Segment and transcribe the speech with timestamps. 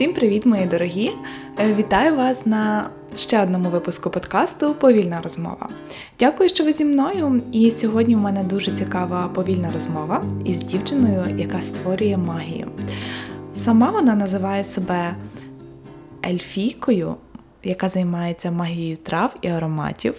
[0.00, 1.12] Всім привіт, мої дорогі!
[1.58, 5.68] Е, вітаю вас на ще одному випуску подкасту Повільна розмова.
[6.18, 7.42] Дякую, що ви зі мною.
[7.52, 12.66] І сьогодні в мене дуже цікава повільна розмова із дівчиною, яка створює магію.
[13.54, 15.14] Сама вона називає себе
[16.26, 17.14] ельфійкою,
[17.62, 20.14] яка займається магією трав і ароматів.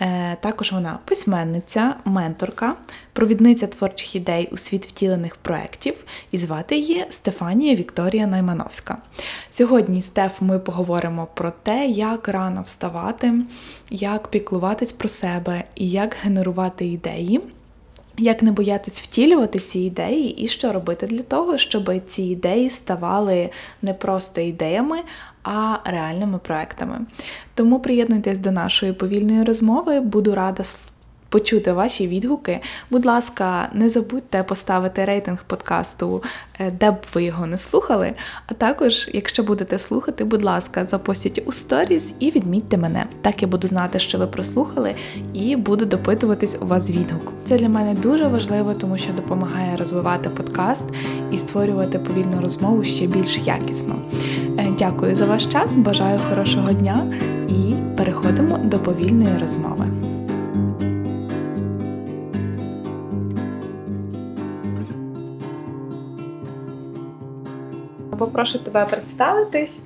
[0.00, 2.74] Е, також вона письменниця, менторка,
[3.12, 5.94] провідниця творчих ідей у світ втілених проєктів,
[6.32, 8.98] і звати її Стефанія Вікторія Наймановська.
[9.50, 13.34] Сьогодні, Стеф, ми поговоримо про те, як рано вставати,
[13.90, 17.40] як піклуватись про себе і як генерувати ідеї.
[18.18, 23.50] Як не боятись втілювати ці ідеї, і що робити для того, щоб ці ідеї ставали
[23.82, 25.02] не просто ідеями,
[25.42, 26.98] а реальними проектами.
[27.54, 30.64] Тому приєднуйтесь до нашої повільної розмови, буду рада
[31.30, 32.60] почути ваші відгуки.
[32.90, 36.22] Будь ласка, не забудьте поставити рейтинг подкасту,
[36.58, 38.12] е, де б ви його не слухали.
[38.46, 43.06] А також, якщо будете слухати, будь ласка, запостіть у сторіс і відмітьте мене.
[43.22, 44.94] Так я буду знати, що ви прослухали,
[45.34, 47.32] і буду допитуватись у вас відгук.
[47.44, 50.84] Це для мене дуже важливо, тому що допомагає розвивати подкаст
[51.32, 53.94] і створювати повільну розмову ще більш якісно.
[54.58, 57.14] Е, дякую за ваш час, бажаю хорошого дня
[57.48, 59.86] і переходимо до повільної розмови.
[68.18, 69.80] Попрошу тебе представитись,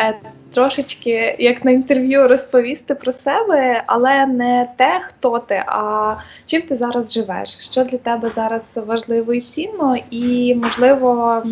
[0.00, 0.14] е,
[0.54, 6.14] трошечки, як на інтерв'ю, розповісти про себе, але не те, хто ти, а
[6.46, 11.42] чим ти зараз живеш, що для тебе зараз важливо і цінно, і можливо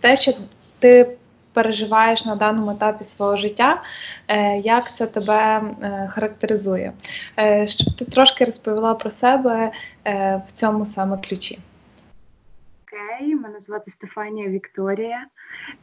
[0.00, 0.32] те, що
[0.78, 1.08] ти.
[1.52, 3.82] Переживаєш на даному етапі свого життя,
[4.28, 6.92] е, як це тебе е, характеризує?
[7.64, 9.72] Щоб ти трошки розповіла про себе
[10.48, 11.58] в цьому саме ключі.
[12.98, 15.26] Окей, мене звати Стефанія Вікторія.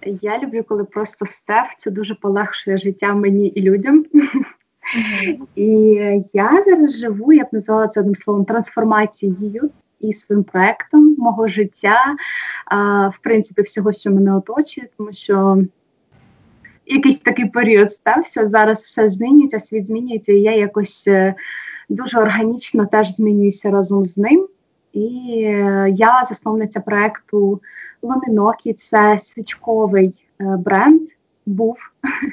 [0.05, 4.05] Я люблю, коли просто Стеф, це дуже полегшує життя мені і людям.
[4.13, 5.37] Mm-hmm.
[5.55, 5.67] І
[6.33, 12.15] я зараз живу, я б назвала це одним словом, трансформацією і своїм проектом мого життя,
[12.65, 15.57] а, в принципі, всього, що мене оточує, тому що
[16.85, 18.47] якийсь такий період стався.
[18.47, 21.35] Зараз все змінюється, світ змінюється, і я якось е,
[21.89, 24.47] дуже органічно теж змінююся разом з ним.
[24.95, 27.61] І е, я засновниця проекту
[28.01, 31.01] Ломінокі, це свічковий е, бренд.
[31.45, 31.77] Був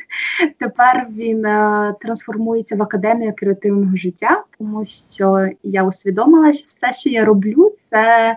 [0.59, 7.11] тепер він е, трансформується в академію креативного життя, тому що я усвідомила, що все, що
[7.11, 8.37] я роблю, це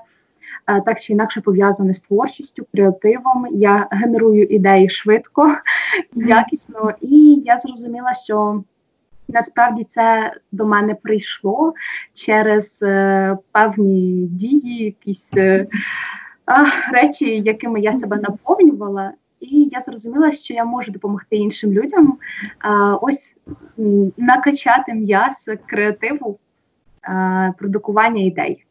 [0.86, 3.48] так чи інакше пов'язане з творчістю, креативом.
[3.52, 5.56] Я генерую ідеї швидко,
[6.16, 8.64] якісно, і я зрозуміла, що
[9.28, 11.74] Насправді це до мене прийшло
[12.14, 15.68] через е, певні дії, якісь е, е,
[16.92, 22.18] речі, якими я себе наповнювала, і я зрозуміла, що я можу допомогти іншим людям
[22.66, 22.70] е,
[23.02, 23.36] ось
[24.18, 26.40] накачати м'яс креативу,
[27.10, 28.66] е, продукування ідей.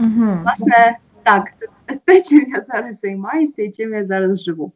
[0.00, 0.38] Угу.
[0.42, 1.66] Власне, так, це
[2.04, 4.72] те, чим я зараз займаюся і чим я зараз живу.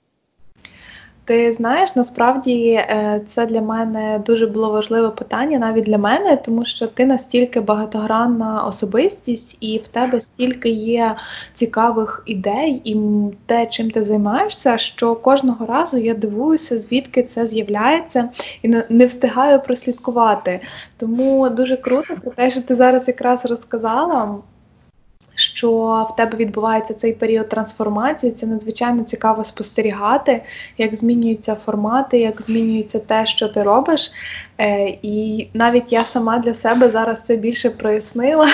[1.26, 6.64] Ти знаєш, насправді е, це для мене дуже було важливе питання, навіть для мене, тому
[6.64, 11.16] що ти настільки багатогранна особистість, і в тебе стільки є
[11.54, 12.96] цікавих ідей і
[13.46, 18.28] те, чим ти займаєшся, що кожного разу я дивуюся, звідки це з'являється,
[18.62, 20.60] і не встигаю прослідкувати.
[20.96, 24.38] Тому дуже круто про те, що ти зараз якраз розказала
[25.34, 28.32] що в тебе відбувається цей період трансформації.
[28.32, 30.42] Це надзвичайно цікаво спостерігати,
[30.78, 34.12] як змінюються формати, як змінюється те, що ти робиш.
[34.58, 38.48] Е, І навіть я сама для себе зараз це більше прояснила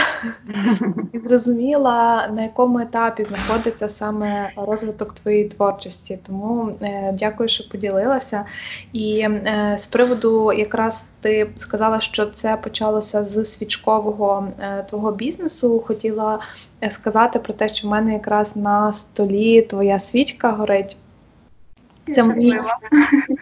[1.13, 6.19] і зрозуміла, на якому етапі знаходиться саме розвиток твоєї творчості.
[6.27, 8.45] Тому е, дякую, що поділилася.
[8.93, 15.83] І е, з приводу якраз ти сказала, що це почалося з свічкового е, твого бізнесу.
[15.87, 16.39] Хотіла
[16.83, 20.97] е, сказати про те, що в мене якраз на столі твоя свічка горить.
[22.15, 22.55] Це мій,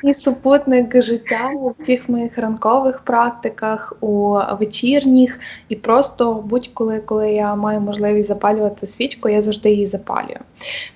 [0.02, 7.54] мій супутник життя у всіх моїх ранкових практиках, у вечірніх, і просто будь-коли, коли я
[7.54, 10.38] маю можливість запалювати свічку, я завжди її запалюю.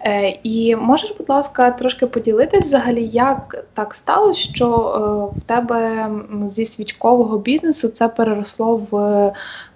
[0.00, 6.10] Е, І можеш, будь ласка, трошки поділитись взагалі, як так сталося, що е, в тебе
[6.46, 8.96] зі свічкового бізнесу це переросло в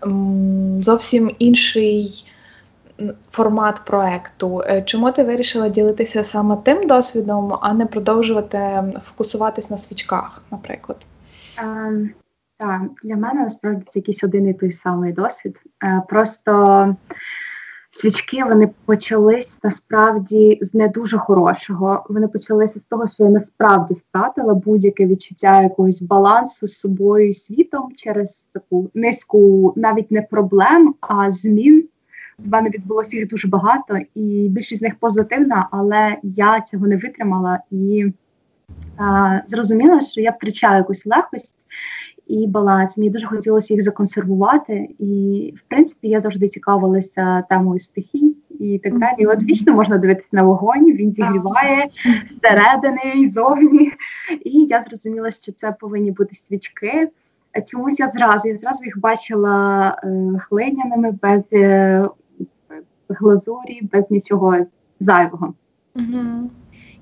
[0.05, 2.27] м, зовсім інший
[3.31, 4.63] формат проекту.
[4.67, 10.99] Е, чому ти вирішила ділитися саме тим досвідом, а не продовжувати фокусуватись на свічках, наприклад?
[11.65, 12.09] Um,
[12.59, 15.61] так, для мене насправді це якийсь один і той самий досвід.
[15.87, 16.97] Uh, просто
[17.91, 22.05] свічки вони почались насправді з не дуже хорошого.
[22.09, 27.35] Вони почалися з того, що я насправді втратила будь-яке відчуття якогось балансу з собою і
[27.35, 31.89] світом через таку низку, навіть не проблем, а змін.
[32.39, 36.97] В мене відбулося їх дуже багато, і більшість з них позитивна, але я цього не
[36.97, 38.07] витримала і
[38.97, 41.59] а, зрозуміла, що я втрачаю якусь легкость
[42.27, 42.99] і баланс.
[42.99, 44.89] Мені дуже хотілося їх законсервувати.
[44.99, 49.17] І, в принципі, я завжди цікавилася темою стихій і так далі.
[49.19, 51.89] І От вічно можна дивитися на вогонь, він зігріває
[52.27, 53.93] зсередини і зовні.
[54.45, 57.09] І я зрозуміла, що це повинні бути свічки.
[57.67, 60.09] Чомусь я зразу я зразу їх бачила е,
[60.51, 62.09] глиняними, без е,
[63.09, 64.57] глазурі, без нічого
[65.01, 65.55] зайвого.
[65.95, 66.49] Mm-hmm.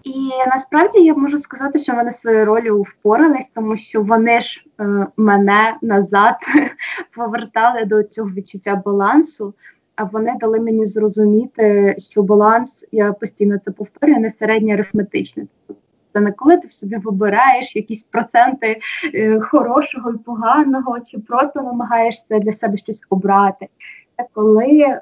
[0.05, 5.07] І насправді я можу сказати, що вони своєю ролью впорались, тому що вони ж е,
[5.17, 6.37] мене назад
[7.17, 9.55] повертали до цього відчуття балансу.
[9.97, 15.47] А вони дали мені зрозуміти, що баланс, я постійно це повторюю, не середнє арифметичне.
[16.13, 18.81] Це не коли ти в собі вибираєш якісь проценти
[19.15, 23.69] е, хорошого і поганого, чи просто намагаєшся для себе щось обрати.
[24.17, 25.01] Це коли е,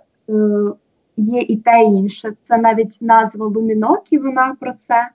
[1.17, 2.33] є і те інше.
[2.45, 5.09] Це навіть назва лумінокі, вона про це.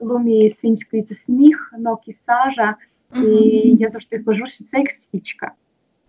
[0.00, 2.76] Лумі з фінської це сніг, нокі сажа.
[3.14, 3.28] І
[3.78, 5.52] я завжди кажу, що це як свічка.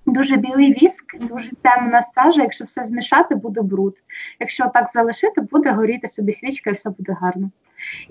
[0.05, 2.41] Дуже білий віск, дуже темна сажа.
[2.41, 3.95] Якщо все змішати, буде бруд.
[4.39, 7.49] Якщо так залишити, буде горіти собі свічка і все буде гарно.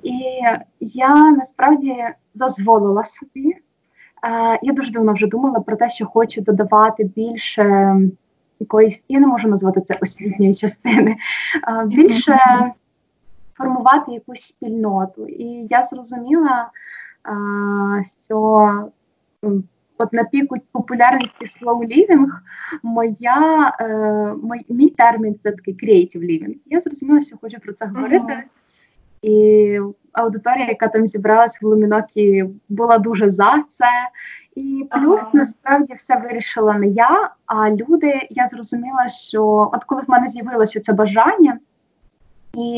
[0.02, 0.12] І
[0.80, 3.56] я насправді дозволила собі.
[4.62, 7.96] Я дуже давно вже думала про те, що хочу додавати більше
[8.60, 11.16] якоїсь, я не можу назвати це освітньої частини,
[11.62, 12.38] а, більше
[13.54, 15.26] формувати якусь спільноту.
[15.26, 16.70] І я зрозуміла,
[18.24, 18.90] що
[19.98, 22.26] от на піку популярності slow living
[22.82, 23.86] моя, е,
[24.42, 26.54] мій, мій термін це такий creative living.
[26.66, 28.32] Я зрозуміла, що хочу про це говорити.
[28.32, 28.42] Mm-hmm.
[29.22, 29.80] І
[30.12, 33.86] аудиторія, яка там зібралась в Лумінокі, була дуже за це.
[34.56, 35.30] І плюс ага.
[35.32, 38.28] насправді все вирішила не я, а люди.
[38.30, 41.58] Я зрозуміла, що от коли в мене з'явилося це бажання,
[42.54, 42.68] і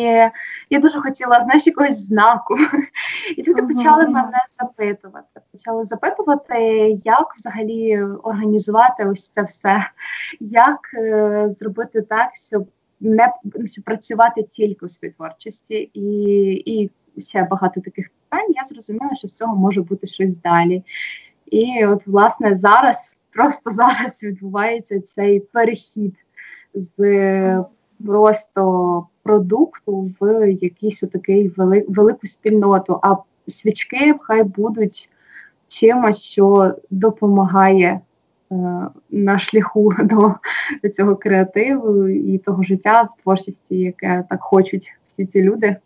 [0.71, 2.57] я дуже хотіла знаєш, якогось знаку.
[3.37, 3.69] І люди ага.
[3.69, 5.41] почали мене запитувати.
[5.53, 6.61] Почали запитувати,
[7.05, 9.91] як взагалі організувати ось це все,
[10.41, 12.69] як е, зробити так, щоб
[13.01, 13.33] не
[13.67, 16.03] щоб працювати тільки у своїй творчості, і,
[16.53, 16.91] і
[17.21, 18.53] ще багато таких питань.
[18.53, 20.85] Я зрозуміла, що з цього може бути щось далі.
[21.50, 26.15] І от, власне, зараз, просто зараз відбувається цей перехід
[26.75, 27.65] з
[28.06, 33.00] просто продукту в якийсь отакий вели, велику спільноту.
[33.03, 33.17] А
[33.47, 35.11] свічки хай будуть
[35.69, 38.01] чимось, що допомагає е,
[39.11, 39.94] на шляху
[40.83, 45.77] до цього креативу і того життя в творчості, яке так хочуть всі ці люди.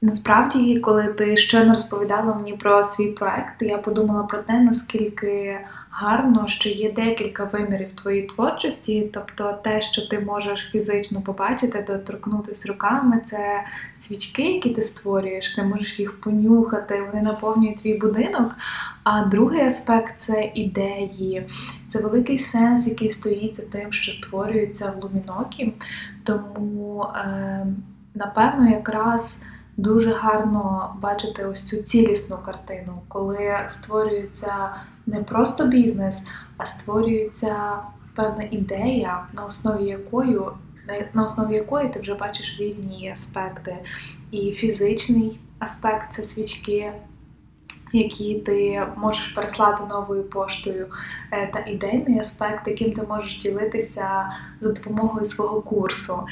[0.00, 5.58] Насправді, коли ти щойно розповідала мені про свій проект, я подумала про те, наскільки
[5.90, 12.72] гарно, що є декілька вимірів твоєї творчості, тобто те, що ти можеш фізично побачити, доторкнутися
[12.72, 13.64] руками, це
[13.94, 18.56] свічки, які ти створюєш, ти можеш їх понюхати, вони наповнюють твій будинок.
[19.04, 21.46] А другий аспект це ідеї,
[21.88, 25.72] це великий сенс, який стоїть за тим, що створюється в лумінокі.
[26.24, 27.66] Тому, е,
[28.14, 29.42] напевно, якраз
[29.78, 34.74] дуже гарно бачити ось цю цілісну картину, коли створюється
[35.06, 37.56] не просто бізнес, а створюється
[38.14, 40.38] певна ідея, на основі якої
[41.14, 43.76] на основі якої ти вже бачиш різні аспекти.
[44.30, 46.92] І фізичний аспект це свічки,
[47.92, 50.86] які ти можеш переслати новою поштою,
[51.32, 56.26] е, та ідейний аспект, яким ти можеш ділитися за допомогою свого курсу.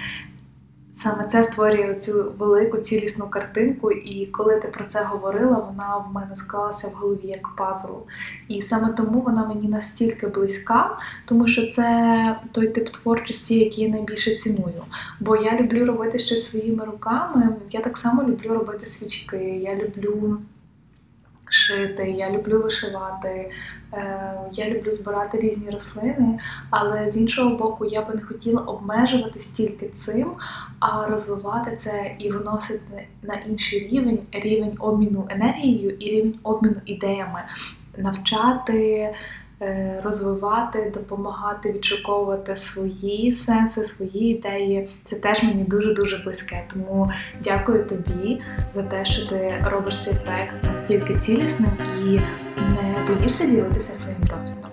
[0.98, 6.14] Саме це створює цю велику цілісну картинку, і коли ти про це говорила, вона в
[6.14, 7.92] мене склалася в голові як пазл.
[8.48, 13.90] І саме тому вона мені настільки близька, тому що це той тип творчості, який я
[13.90, 14.82] найбільше ціную.
[15.20, 17.56] Бо я люблю робити щось своїми руками.
[17.70, 19.60] Я так само люблю робити свічки.
[19.62, 20.38] Я люблю
[21.48, 23.50] шити, я люблю вишивати,
[24.52, 26.38] я люблю збирати різні рослини,
[26.70, 30.32] але з іншого боку, я би не хотіла обмежувати стільки цим,
[30.80, 37.40] а розвивати це і виносити на інший рівень рівень обміну енергією і рівень обміну ідеями,
[37.98, 39.14] навчати.
[39.62, 44.88] Е, розвивати, допомагати відшуковувати свої сенси, свої ідеї.
[45.04, 46.64] Це теж мені дуже-дуже близьке.
[46.72, 47.10] Тому
[47.44, 48.40] дякую тобі
[48.72, 51.70] за те, що ти робиш цей проект настільки цілісним
[52.06, 52.20] і
[52.56, 54.70] не боїшся ділитися своїм досвідом.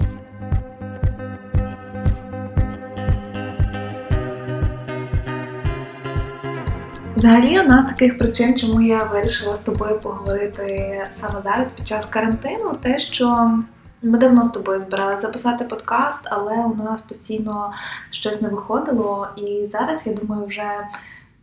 [7.15, 12.05] Взагалі, одна з таких причин, чому я вирішила з тобою поговорити саме зараз під час
[12.05, 13.53] карантину, те, що
[14.03, 17.73] ми давно з тобою збирали записати подкаст, але у нас постійно
[18.09, 19.27] щось не виходило.
[19.35, 20.71] І зараз я думаю, вже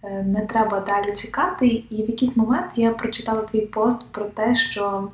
[0.03, 1.67] е, не треба далі чекати.
[1.67, 5.09] І в якийсь момент я прочитала твій пост про те, що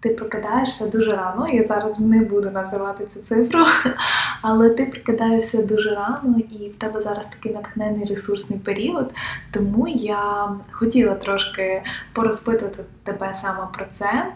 [0.00, 1.48] ти прокидаєшся дуже рано.
[1.48, 3.64] Я зараз не буду називати цю цифру,
[4.42, 9.12] але ти прокидаєшся дуже рано, і в тебе зараз такий натхнений ресурсний період.
[9.50, 14.26] Тому я хотіла трошки порозпитувати тебе саме про це,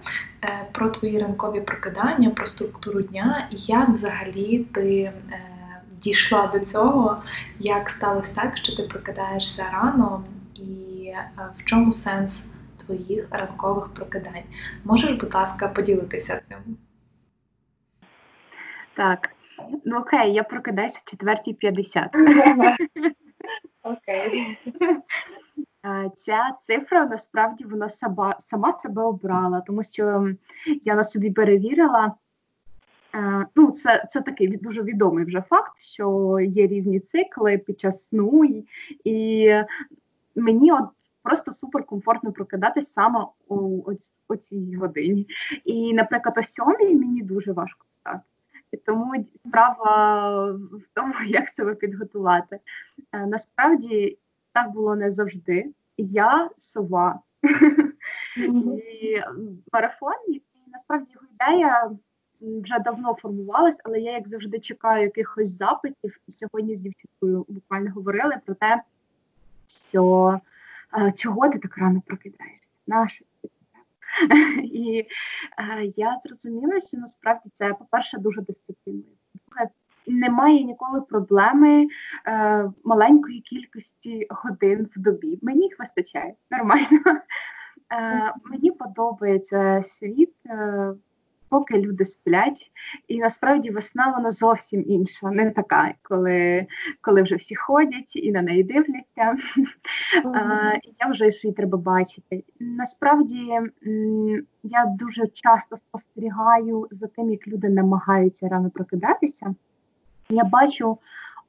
[0.45, 5.13] е, про твої ранкові прокидання, про структуру дня і як взагалі ти.
[5.31, 5.43] Е,
[6.03, 7.17] дійшла до цього,
[7.59, 10.23] як сталося так, що ти прокидаєшся рано,
[10.55, 11.29] і е,
[11.59, 12.47] в чому сенс
[12.87, 14.43] твоїх ранкових прокидань.
[14.85, 16.59] Можеш, будь ласка, поділитися цим?
[18.95, 19.31] Так.
[19.85, 22.77] Ну окей, я прокидаюся в 4.50.
[23.83, 24.59] Окей.
[26.17, 30.29] Ця цифра насправді вона сама, сама себе обрала, тому що
[30.83, 32.15] я на собі перевірила.
[33.57, 38.45] Ну, Це це такий дуже відомий вже факт, що є різні цикли під час сну,
[38.45, 38.65] і,
[39.05, 39.49] і
[40.37, 40.89] мені от
[41.25, 45.27] просто суперкомфортно прокидатись саме у, цій годині.
[45.65, 48.21] І, наприклад, о сьомій мені дуже важко встати.
[48.73, 52.61] І тому справа в тому, як себе підготувати.
[53.13, 54.19] Е, насправді
[54.53, 55.71] так було не завжди.
[55.97, 57.21] Я сова.
[57.43, 58.79] Mm-hmm.
[58.81, 59.23] І
[59.73, 61.91] марафон, і насправді його ідея
[62.41, 66.19] вже давно формувалась, але я, як завжди, чекаю якихось запитів.
[66.29, 68.83] І сьогодні з дівчинкою буквально говорили про те,
[69.67, 70.41] що
[71.17, 72.69] чого ти так рано прокидаєшся?
[72.87, 73.25] Наше
[74.63, 75.07] І
[75.59, 79.05] е, я зрозуміла, що насправді це, по-перше, дуже дисциплінує.
[80.07, 81.87] Немає ніколи проблеми
[82.27, 85.39] е, маленької кількості годин в добі.
[85.43, 87.21] Мені їх вистачає нормально.
[87.93, 90.35] Е, Мені подобається світ.
[90.47, 90.95] Е,
[91.55, 92.71] поки люди сплять.
[93.09, 96.67] І насправді весна вона зовсім інша, не така, коли
[97.01, 99.37] коли вже всі ходять і на неї дивляться.
[100.25, 102.45] А, Я вже ще й треба бачити.
[102.61, 103.61] Насправді
[104.63, 109.55] я дуже часто спостерігаю за тим, як люди намагаються рано прокидатися.
[110.29, 110.99] Я бачу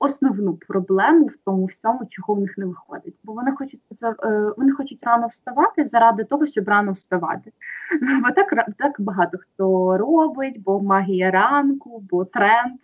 [0.05, 3.15] основну проблему в тому всьому, чого в них не виходить.
[3.23, 7.51] Бо вони хочуть е, вони хочуть рано вставати заради того, щоб рано вставати.
[8.23, 12.79] Бо так так багато хто робить, бо магія ранку, бо тренд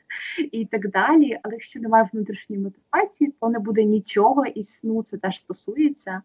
[0.51, 1.39] і так далі.
[1.43, 6.21] Але якщо немає внутрішньої мотивації, то не буде нічого, і сну це теж стосується.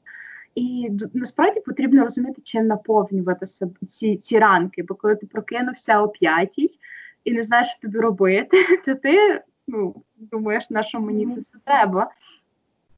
[0.54, 4.82] І насправді потрібно розуміти, чим наповнювати себе ці ці ранки.
[4.82, 6.68] Бо коли ти прокинувся о п'ятій
[7.24, 11.58] і не знаєш, що тобі робити, то ти ну, думаєш, на що мені це все
[11.64, 12.10] треба.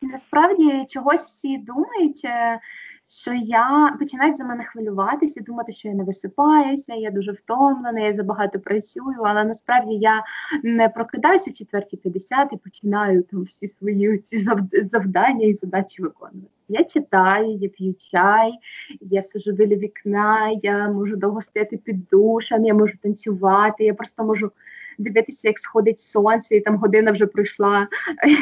[0.00, 2.60] Насправді чогось всі думають, е,
[3.08, 8.14] що я починають за мене хвилюватися, думати, що я не висипаюся, я дуже втомлена, я
[8.14, 10.24] забагато працюю, але насправді я
[10.62, 14.38] не прокидаюся о 4.50 і починаю там всі свої ці
[14.82, 16.50] завдання і задачі виконувати.
[16.68, 18.52] Я читаю, я п'ю чай,
[19.00, 24.24] я сижу біля вікна, я можу довго стояти під душем, я можу танцювати, я просто
[24.24, 24.52] можу
[24.98, 27.88] дивитися, як сходить сонце, і там година вже пройшла.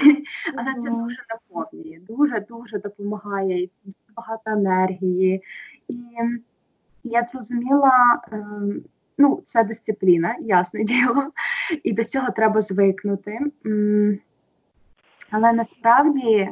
[0.56, 5.42] Але це дуже наповнює, дуже дуже допомагає, і дуже багато енергії.
[5.88, 5.96] І
[7.04, 8.82] я зрозуміла, ем,
[9.18, 11.30] ну, це дисципліна, ясне діло,
[11.82, 13.38] і до цього треба звикнути.
[15.30, 16.48] Але насправді.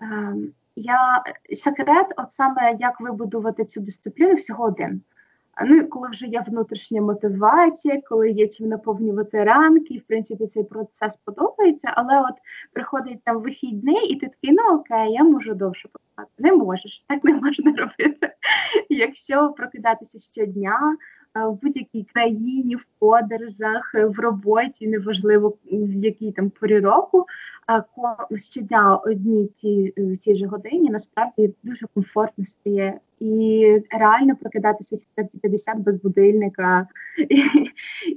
[0.00, 1.22] Ем, я
[1.54, 5.02] секрет, от саме як вибудувати цю дисципліну, всього один.
[5.62, 11.16] Ну коли вже є внутрішня мотивація, коли є чим наповнювати ранки, в принципі, цей процес
[11.16, 12.34] подобається, але от
[12.72, 16.30] приходить там вихідний, і ти такий, ну окей, я можу довше поспати.
[16.38, 18.32] Не можеш, так не можна робити.
[18.88, 20.96] Якщо прокидатися щодня
[21.34, 27.26] в будь-якій країні, в подорожах, в роботі, неважливо в якій там порі року,
[28.36, 35.20] щодня одні ті в тій же годині насправді дуже комфортно стає і реально прокидатися в
[35.20, 36.86] 4.50 без будильника
[37.28, 37.42] і,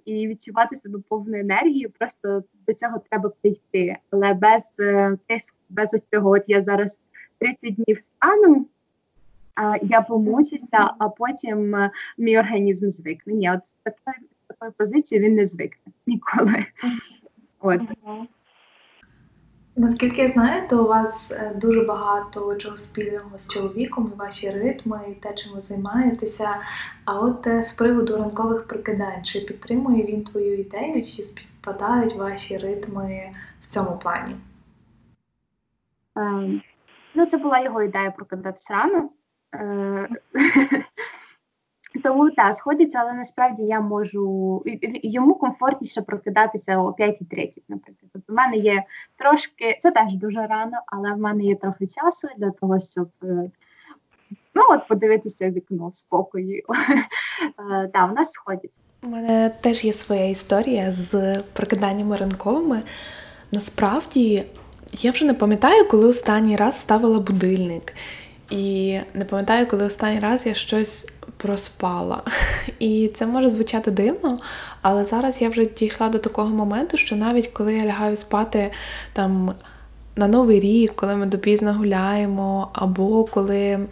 [0.05, 1.89] і відчувати себе повну енергію.
[2.00, 3.95] Просто до цього треба прийти.
[4.12, 5.17] Але без е,
[5.69, 7.00] без цього, от я зараз
[7.39, 8.65] 30 днів стану.
[9.82, 13.34] Я помучуся, а потім е, мій організм звикне.
[13.34, 16.66] Ні, от з такої, з такої він не звикне ніколи.
[17.60, 17.82] От.
[19.76, 24.50] Наскільки я знаю, то у вас е, дуже багато чого спільного з чоловіком, і ваші
[24.50, 26.50] ритми, і те, чим ви займаєтеся.
[27.06, 32.58] А от е, з приводу ранкових прикидань, чи підтримує він твою ідею, чи співпадають ваші
[32.58, 34.36] ритми в цьому плані?
[36.16, 36.62] Ем,
[37.14, 39.10] Ну, це була його ідея прокидатися рано.
[39.56, 40.08] Е,
[42.04, 44.63] тому так, сходиться, але насправді я можу
[45.04, 48.12] йому комфортніше прокидатися о 5.30, наприклад.
[48.13, 48.84] Тобто в мене є
[49.18, 53.51] трошки, це теж дуже рано, але в мене є трохи часу для того, щоб е,
[54.56, 56.63] ну от подивитися вікно в спокої.
[57.94, 58.82] Так, в нас сходиться.
[59.04, 62.82] У мене теж є своя історія з прокиданнями ранковими.
[63.51, 64.46] Насправді,
[64.92, 67.94] я вже не пам'ятаю, коли останній раз ставила будильник.
[68.50, 72.24] І не пам'ятаю, коли останній раз я щось проспала.
[72.80, 74.38] І це може звучати дивно,
[74.82, 78.72] але зараз я вже дійшла до такого моменту, що навіть коли я лягаю спати
[79.13, 79.54] там
[80.16, 83.88] на Новий рік, коли ми допізно гуляємо, або коли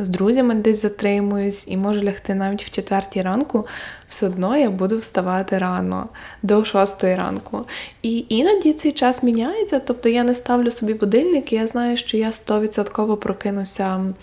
[0.00, 3.66] з друзями десь затримуюсь і можу лягти навіть в четвертій ранку,
[4.06, 6.08] все одно я буду вставати рано,
[6.42, 7.66] до шостої ранку.
[8.02, 12.16] І іноді цей час міняється, тобто я не ставлю собі будильник, і я знаю, що
[12.16, 14.14] я 100% прокинуся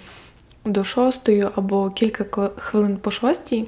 [0.65, 3.67] до шостої або кілька хвилин по шостій.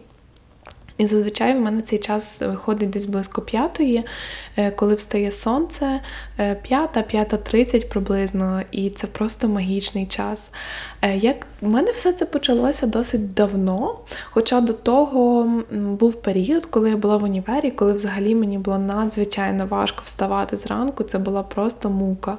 [0.98, 4.06] І зазвичай в мене цей час виходить десь близько п'ятої,
[4.58, 6.02] е, коли встає сонце,
[6.40, 10.52] е, п'ята, п'ята тридцять приблизно, і це просто магічний час.
[11.02, 14.00] Е, як У мене все це почалося досить давно,
[14.30, 19.66] хоча до того був період, коли я була в універі, коли взагалі мені було надзвичайно
[19.66, 22.38] важко вставати зранку, це була просто мука.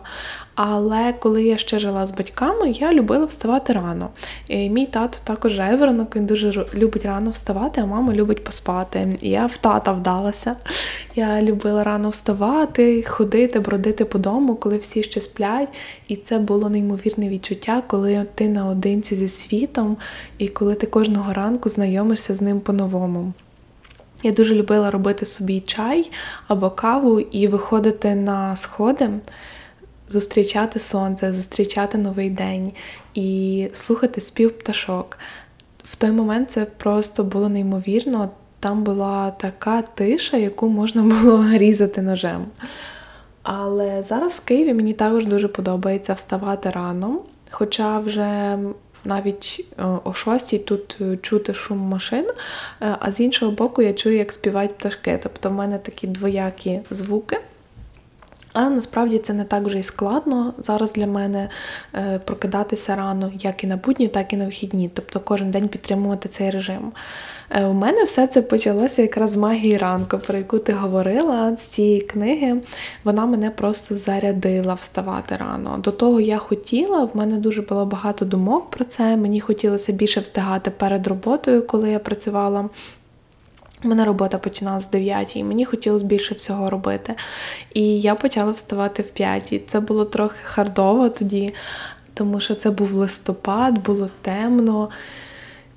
[0.60, 4.08] Але коли я ще жила з батьками, я любила вставати рано.
[4.48, 9.18] І Мій тато також жайворонок, він дуже любить рано вставати, а мама любить поспати.
[9.20, 10.56] Я в тата вдалася.
[11.14, 15.68] Я любила рано вставати, ходити, бродити по дому, коли всі ще сплять.
[16.08, 19.96] І це було неймовірне відчуття, коли ти наодинці зі світом,
[20.38, 23.32] і коли ти кожного ранку знайомишся з ним по-новому.
[24.22, 26.10] Я дуже любила робити собі чай
[26.48, 29.10] або каву і виходити на сходи
[30.08, 32.72] зустрічати сонце, зустрічати новий день
[33.14, 35.18] і слухати спів пташок.
[35.84, 38.30] В той момент це просто було неймовірно.
[38.60, 42.44] Там була така тиша, яку можна було різати ножем.
[43.42, 48.58] Але зараз в Києві мені також дуже подобається вставати рано, хоча вже
[49.04, 52.26] навіть е, о шостій тут чути шум машин,
[52.80, 55.20] е, а з іншого боку, я чую, як співають пташки.
[55.22, 57.40] Тобто в мене такі двоякі звуки.
[58.60, 61.48] Але насправді це не так вже й складно зараз для мене
[61.94, 66.28] е, прокидатися рано, як і на будні, так і на вихідні, тобто кожен день підтримувати
[66.28, 66.92] цей режим.
[67.50, 71.60] Е, у мене все це почалося якраз з магії ранку, про яку ти говорила з
[71.60, 72.60] цієї книги.
[73.04, 75.78] Вона мене просто зарядила вставати рано.
[75.78, 79.16] До того я хотіла, в мене дуже було багато думок про це.
[79.16, 82.68] Мені хотілося більше встигати перед роботою, коли я працювала
[83.84, 87.14] у мене робота починалася з 9 і мені хотілося більше всього робити.
[87.74, 89.62] І я почала вставати в 5.
[89.66, 91.54] Це було трохи хардово тоді,
[92.14, 94.88] тому що це був листопад, було темно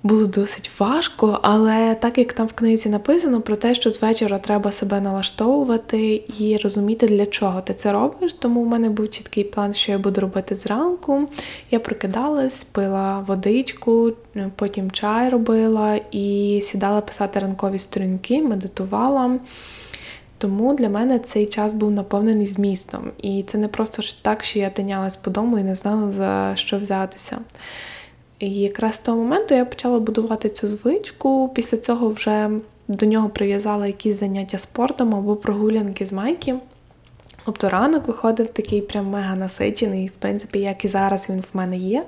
[0.04, 4.40] було досить важко, але так як там в книзі написано про те, що з вечора
[4.40, 8.34] треба себе налаштовувати і розуміти, для чого ти це робиш.
[8.34, 11.30] Тому в мене був чіткий план, що я буду робити зранку.
[11.72, 14.14] Я прокидалась, пила водичку,
[14.56, 19.40] потім чай робила і сідала писати ранкові сторінки, медитувала.
[20.38, 23.12] Тому для мене цей час був наповнений змістом.
[23.22, 26.80] І це не просто так, що я тинялась по дому і не знала, за що
[26.80, 27.38] взятися.
[28.42, 31.52] І якраз з того моменту я почала будувати цю звичку.
[31.56, 32.50] Після цього вже
[32.88, 36.56] до нього прив'язала якісь заняття спортом або прогулянки з майки.
[37.46, 41.78] Тобто ранок виходив такий прям мега насичений, в принципі, як і зараз він в мене
[41.78, 42.06] є.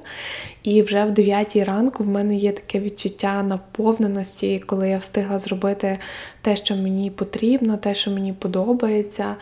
[0.64, 6.00] І вже в 9 ранку в мене є таке відчуття наповненості, коли я встигла зробити
[6.42, 9.36] те, що мені потрібно, те, що мені подобається,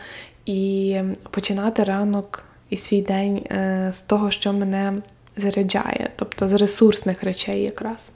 [0.46, 0.96] і
[1.30, 5.02] починати ранок і свій день е, з того, що мене
[5.36, 8.12] заряджає, тобто з ресурсних речей якраз.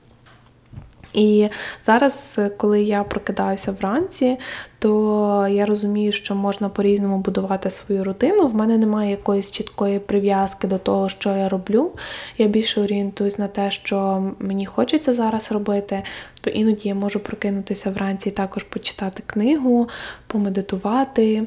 [1.16, 1.48] І
[1.84, 4.38] зараз, коли я прокидаюся вранці,
[4.78, 8.46] то я розумію, що можна по-різному будувати свою рутину.
[8.46, 11.90] В мене немає якоїсь чіткої прив'язки до того, що я роблю.
[12.38, 16.02] Я більше орієнтуюсь на те, що мені хочеться зараз робити.
[16.40, 19.88] То іноді я можу прокинутися вранці і також почитати книгу,
[20.26, 21.46] помедитувати.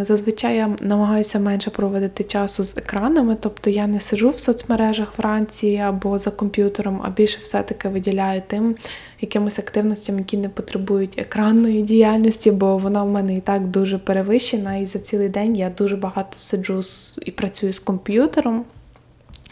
[0.00, 5.76] Зазвичай я намагаюся менше проводити часу з екранами, тобто я не сижу в соцмережах вранці
[5.76, 8.76] або за комп'ютером, а більше все-таки виділяю тим
[9.20, 14.76] якимось активностям, які не потребують екранної діяльності, бо вона в мене і так дуже перевищена,
[14.76, 16.80] і за цілий день я дуже багато сиджу
[17.26, 18.64] і працюю з комп'ютером.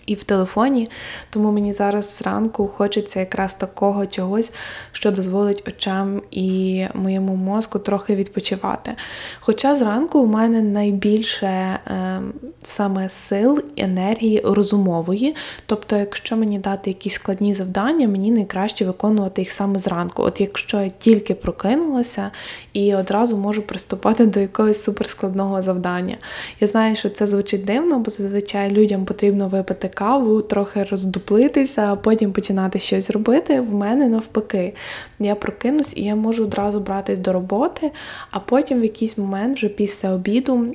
[0.08, 0.88] І в телефоні.
[1.30, 4.52] Тому мені зараз зранку хочеться якраз такого чогось,
[4.92, 8.92] що дозволить очам і моєму мозку трохи відпочивати.
[9.40, 12.20] Хоча зранку у мене найбільше е,
[12.62, 15.36] саме сил, енергії розумової.
[15.66, 20.22] Тобто, якщо мені дати якісь складні завдання, мені найкраще виконувати їх саме зранку.
[20.22, 22.30] От якщо я тільки прокинулася
[22.72, 26.16] і одразу можу приступати до якогось суперскладного завдання.
[26.60, 31.96] Я знаю, що це звучить дивно, бо зазвичай людям потрібно випити каву, трохи роздуплитися, а
[31.96, 33.60] потім починати щось робити.
[33.60, 34.74] В мене навпаки.
[35.18, 37.90] Я прокинусь і я можу одразу братись до роботи,
[38.30, 40.74] а потім в якийсь момент, вже після обіду,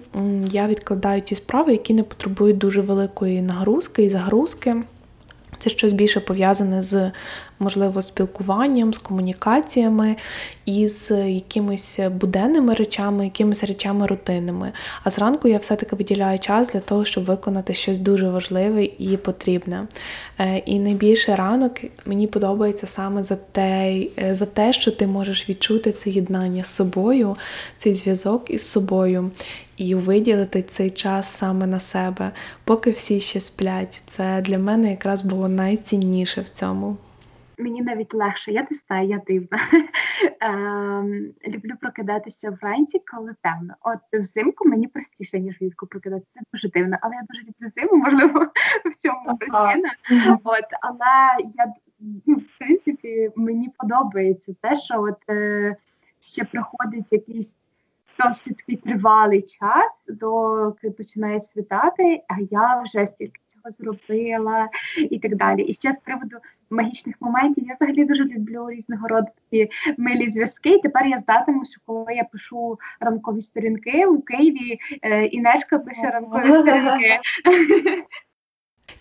[0.51, 4.75] я відкладаю ті справи, які не потребують дуже великої нагрузки і загрузки.
[5.59, 7.11] Це щось більше пов'язане з,
[7.63, 10.15] можливо, спілкуванням, з комунікаціями
[10.65, 14.71] і з якимись буденними речами, якимись речами рутинними.
[15.03, 19.87] А зранку я все-таки виділяю час для того, щоб виконати щось дуже важливе і потрібне.
[20.39, 21.71] Е, і найбільше ранок
[22.05, 26.75] мені подобається саме за те, е, за те, що ти можеш відчути це єднання з
[26.75, 27.35] собою,
[27.77, 29.31] цей зв'язок із собою
[29.77, 32.31] і виділити цей час саме на себе,
[32.63, 34.01] поки всі ще сплять.
[34.07, 36.97] Це для мене якраз було найцінніше в цьому.
[37.57, 39.57] Мені навіть легше, я не знаю, я дивна.
[40.39, 43.73] Ем, люблю прокидатися вранці, коли темно.
[43.81, 46.31] От взимку мені простіше, ніж влітку прокидатися.
[46.33, 48.47] Це дуже дивно, але я дуже люблю зиму, можливо,
[48.91, 49.95] в цьому причина.
[50.43, 51.73] От, Але я
[52.25, 55.75] ну, в принципі мені подобається те, що от е,
[56.19, 57.55] ще проходить якийсь
[58.19, 65.35] досить такий тривалий час, доки починає світати, а я вже стільки цього зробила і так
[65.35, 65.61] далі.
[65.61, 66.37] І ще з приводу
[66.69, 70.73] магічних моментів я взагалі дуже люблю різного роду такі милі зв'язки.
[70.73, 76.09] І тепер я здатиму, що коли я пишу ранкові сторінки у Києві, е, Інешка пише
[76.09, 77.19] ранкові сторінки.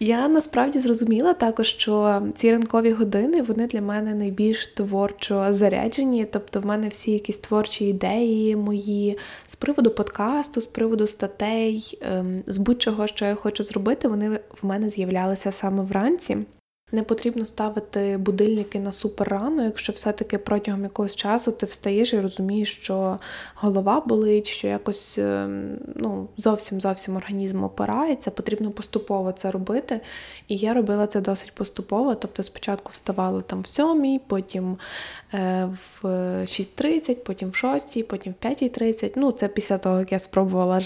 [0.00, 6.26] Я насправді зрозуміла також, що ці ранкові години вони для мене найбільш творчо заряджені.
[6.32, 12.42] Тобто, в мене всі якісь творчі ідеї мої з приводу подкасту, з приводу статей, ем,
[12.46, 16.36] з будь-чого, що я хочу зробити, вони в мене з'являлися саме вранці.
[16.94, 22.20] Не потрібно ставити будильники на супер рано, якщо все-таки протягом якогось часу ти встаєш і
[22.20, 23.18] розумієш, що
[23.54, 30.00] голова болить, що якось ем, ну, зовсім зовсім організм опирається, потрібно поступово це робити.
[30.48, 32.14] І я робила це досить поступово.
[32.14, 34.76] Тобто спочатку вставала там в сьомій, потім
[35.34, 35.68] е,
[36.02, 39.12] в 6.30, потім в 6, потім в 5.30.
[39.16, 40.80] Ну, це після того, як я спробувала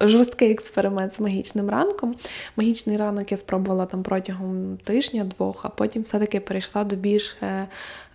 [0.00, 2.14] жорсткий експеримент з магічним ранком.
[2.56, 7.68] Магічний ранок я спробувала там протягом тижня тижня-двох, а потім все-таки перейшла до більш е,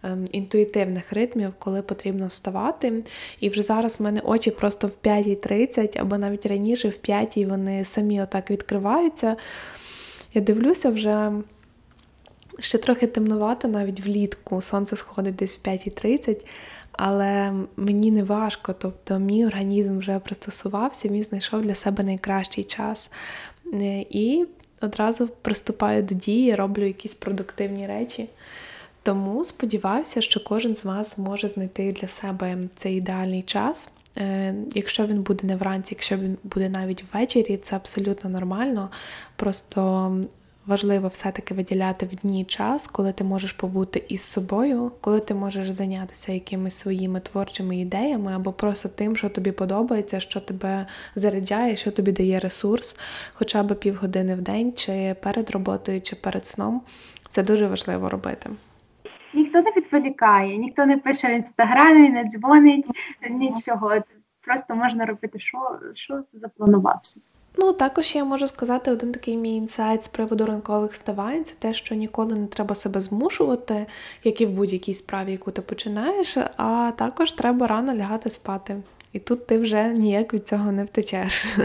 [0.03, 3.03] ем, інтуїтивних ритмів, коли потрібно вставати.
[3.39, 7.85] І вже зараз в мене очі просто в 5.30 або навіть раніше в 5 вони
[7.85, 9.35] самі отак відкриваються.
[10.33, 11.31] Я дивлюся вже.
[12.59, 16.45] Ще трохи темнувато навіть влітку, сонце сходить десь в 5.30,
[16.91, 23.09] але мені не важко, тобто мій організм вже пристосувався, він знайшов для себе найкращий час.
[23.73, 24.45] Е, і
[24.81, 28.29] одразу приступаю до дії, роблю якісь продуктивні речі.
[29.03, 33.91] Тому сподіваюся, що кожен з вас може знайти для себе цей ідеальний час.
[34.17, 38.89] Е, якщо він буде не вранці, якщо він буде навіть ввечері, це абсолютно нормально.
[39.35, 40.11] Просто
[40.65, 45.69] важливо все-таки виділяти в дні час, коли ти можеш побути із собою, коли ти можеш
[45.69, 51.91] зайнятися якимись своїми творчими ідеями, або просто тим, що тобі подобається, що тебе заряджає, що
[51.91, 52.99] тобі дає ресурс,
[53.33, 56.81] хоча б півгодини в день, чи перед роботою, чи перед сном.
[57.29, 58.49] Це дуже важливо робити.
[59.33, 62.85] Ніхто не відволікає, ніхто не пише в інстаграмі, не дзвонить,
[63.29, 63.95] нічого.
[64.45, 67.19] Просто можна робити, що що запланувався.
[67.57, 71.73] Ну, також я можу сказати один такий мій інсайт з приводу ранкових вставань, це те,
[71.73, 73.85] що ніколи не треба себе змушувати,
[74.23, 78.77] як і в будь-якій справі, яку ти починаєш, а також треба рано лягати спати.
[79.13, 81.57] І тут ти вже ніяк від цього не втечеш.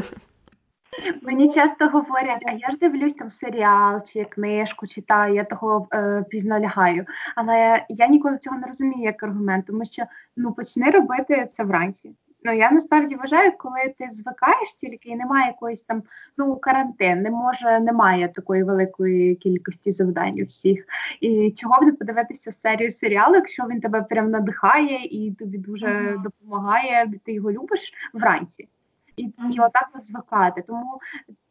[1.23, 6.25] Мені часто говорять, а я ж дивлюсь там серіал чи книжку читаю, я того е,
[6.31, 7.07] пізно лягаю.
[7.37, 10.03] Але я ніколи цього не розумію як аргумент, тому що
[10.37, 12.15] ну почни робити це вранці.
[12.43, 16.03] Ну я насправді вважаю, коли ти звикаєш тільки і немає якоїсь там
[16.37, 20.87] ну карантин, не може, немає такої великої кількості завдань у всіх.
[21.21, 25.87] І чого б не подивитися серію серіалу, якщо він тебе прям надихає і тобі дуже
[25.87, 26.23] uh-huh.
[26.23, 28.69] допомагає, ти його любиш вранці.
[29.17, 29.51] І uh-huh.
[29.51, 30.63] і отак от звикати.
[30.63, 31.01] Тому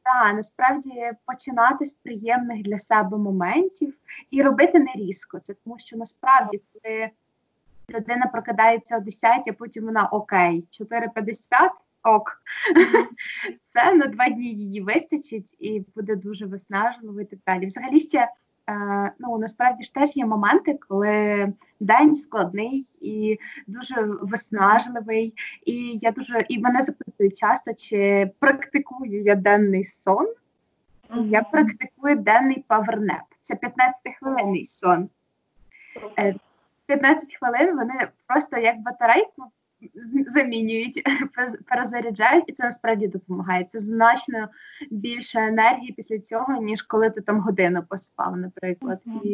[0.04, 3.94] так, насправді починати з приємних для себе моментів
[4.32, 5.40] і робити не різко.
[5.40, 7.10] Це тому, що насправді, коли
[7.90, 11.70] людина прокидається о 10, а потім вона окей, 4.50,
[12.04, 12.42] ок.
[13.74, 17.66] Це на два дні її вистачить і буде дуже виснажливо і так далі.
[17.66, 18.20] Взагалі ще
[18.70, 25.34] е, ну насправді ж теж є моменти, коли день складний і дуже виснажливий.
[25.66, 30.28] І я дуже і мене запитують часто, чи практикую я денний сон.
[31.16, 33.24] Я практикую денний павернеп.
[33.42, 35.10] Це 15-хвилинний сон.
[36.86, 39.44] 15 е, хвилин вони просто як батарейку
[40.28, 41.04] замінюють,
[41.70, 43.64] перезаряджають, і це насправді допомагає.
[43.64, 44.48] Це значно
[44.92, 49.00] більше енергії після цього, ніж коли ти там годину поспав, наприклад.
[49.24, 49.30] І,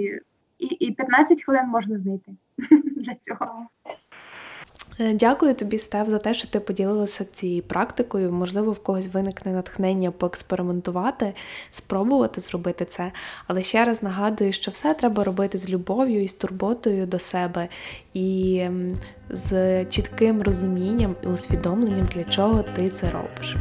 [0.59, 2.31] і, і 15 хвилин можна знайти
[2.95, 3.67] для цього.
[5.01, 8.31] Е, дякую тобі, Стев, за те, що ти поділилася цією практикою.
[8.31, 11.33] Можливо, в когось виникне натхнення поекспериментувати,
[11.71, 13.11] спробувати зробити це.
[13.47, 17.67] Але ще раз нагадую, що все треба робити з любов'ю і з турботою до себе,
[18.13, 18.63] і
[19.29, 23.55] з чітким розумінням і усвідомленням, для чого ти це робиш.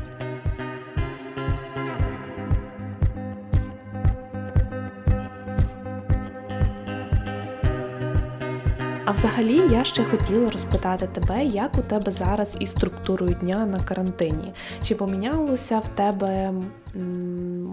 [9.10, 13.80] А взагалі я ще хотіла розпитати тебе, як у тебе зараз із структурою дня на
[13.80, 14.52] карантині?
[14.82, 16.52] Чи помінялося в тебе,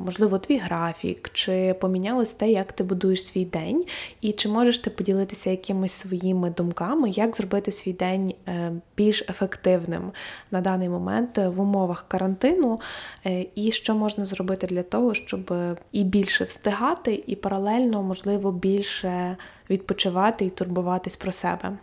[0.07, 3.85] можливо, твій графік, чи помінялось те, як ти будуєш свій день?
[4.21, 10.11] І чи можеш ти поділитися якимись своїми думками, як зробити свій день е, більш ефективним
[10.51, 12.79] на даний момент в умовах карантину?
[13.25, 15.53] Е, і що можна зробити для того, щоб
[15.91, 19.37] і більше встигати, і паралельно, можливо, більше
[19.69, 21.77] відпочивати і турбуватись про себе?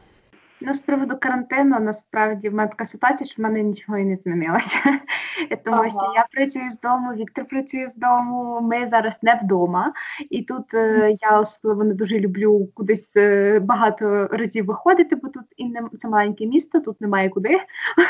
[0.61, 4.17] Ну, з приводу карантину, насправді в мене така ситуація, що в мене нічого і не
[4.17, 4.79] змінилося.
[5.65, 5.89] Тому ага.
[5.89, 9.93] що я працюю з дому, Віктор працює з дому, ми зараз не вдома.
[10.31, 15.45] І тут е, я особливо не дуже люблю кудись е, багато разів виходити, бо тут
[15.57, 17.59] і не це маленьке місто, тут немає куди.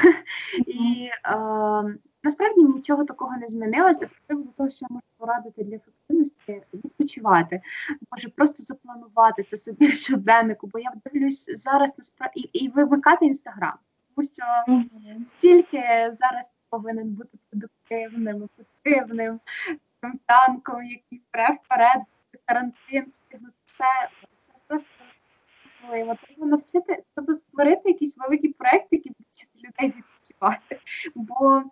[0.67, 1.37] І е,
[2.25, 7.61] Насправді нічого такого не змінилося з приводу того, що я можу порадити для ефективності, відпочивати,
[8.13, 13.27] може просто запланувати це собі в щоденнику, бо я дивлюсь зараз насправді і, і вимикати
[13.27, 13.75] інстаграм,
[14.15, 14.43] тому що
[15.27, 15.81] стільки
[16.13, 19.41] зараз повинен бути продуктивним, ефективним,
[20.27, 22.03] танком, який впре вперед,
[22.45, 23.85] карантин, встигнути все.
[24.39, 24.89] Це просто
[25.83, 26.17] важливо.
[26.27, 30.81] Треба навчити, треба створити якісь великі проекти, які будуть людей відпочивати.
[31.15, 31.63] Бо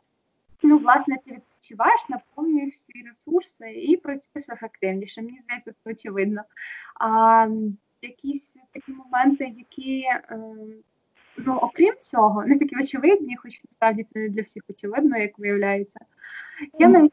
[0.63, 5.23] ну, власне, ти відпочиваєш, наповнюєш свої ресурси і працюєш ефективніше.
[5.23, 6.43] Мені здається, це очевидно.
[7.01, 7.49] А
[8.03, 10.39] якісь такі моменти, які, е,
[11.39, 16.01] ну, окрім цього, не такі очевидні, хоч насправді це не для всіх очевидно, як виявляється.
[16.79, 17.13] Я навіть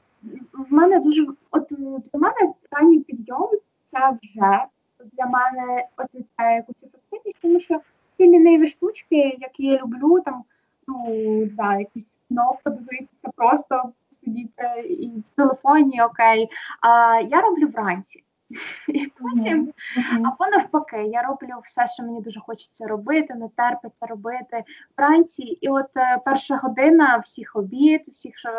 [0.53, 1.67] в мене дуже от
[2.13, 3.49] для мене ранній підйом
[3.91, 4.65] це вже
[5.13, 7.81] для мене означає якусь ефективність, тому що
[8.17, 10.43] ці ліниві штучки, які я люблю, там
[10.87, 11.05] ну
[11.45, 16.49] да, якісь кіно подивитися, просто сидіти і в телефоні, окей.
[16.81, 18.23] А я роблю вранці.
[18.87, 19.73] І потім,
[20.15, 24.63] або навпаки, я роблю все, що мені дуже хочеться робити, не терпиться робити
[24.97, 25.43] вранці.
[25.43, 28.49] І от е, перша година всіх обід, всіх що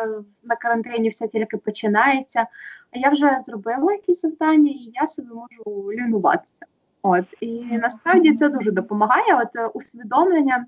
[0.42, 2.46] на карантині все тільки починається.
[2.90, 6.66] А я вже зробила якісь завдання, і я себе можу лінуватися.
[7.02, 9.34] От і насправді це дуже допомагає.
[9.34, 10.66] От е, усвідомлення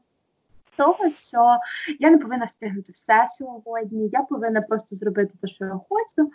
[0.76, 1.56] того, що
[1.98, 6.30] я не повинна встигнути все сьогодні, я повинна просто зробити те, що я хочу.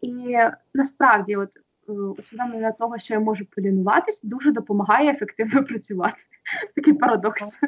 [0.00, 0.38] І
[0.74, 1.56] насправді, от
[1.88, 6.22] е, усвідомлення того, що я можу полінуватись, дуже допомагає ефективно працювати.
[6.74, 7.60] Такий парадокс.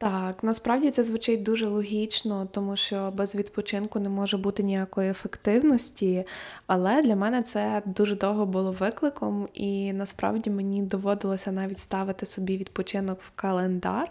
[0.00, 6.24] Так, насправді це звучить дуже логічно, тому що без відпочинку не може бути ніякої ефективності.
[6.66, 12.56] Але для мене це дуже довго було викликом, і насправді мені доводилося навіть ставити собі
[12.56, 14.10] відпочинок в календар,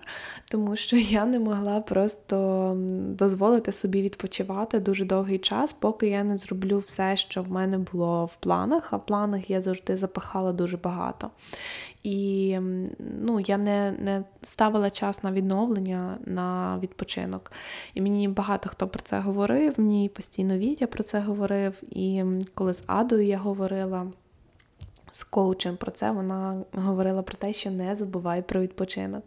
[0.51, 2.73] тому що я не могла просто
[3.09, 8.25] дозволити собі відпочивати дуже довгий час, поки я не зроблю все, що в мене було
[8.25, 8.93] в планах.
[8.93, 11.29] А в планах я завжди запахала дуже багато.
[12.07, 12.59] І
[12.99, 17.51] ну, я не не ставила час на відновлення, на відпочинок.
[17.93, 21.73] І мені багато хто про це говорив, мені постійно Вітя про це говорив.
[21.89, 24.07] І коли з Адою я говорила
[25.11, 29.23] з коучем про це, вона говорила про те, що не забувай про відпочинок.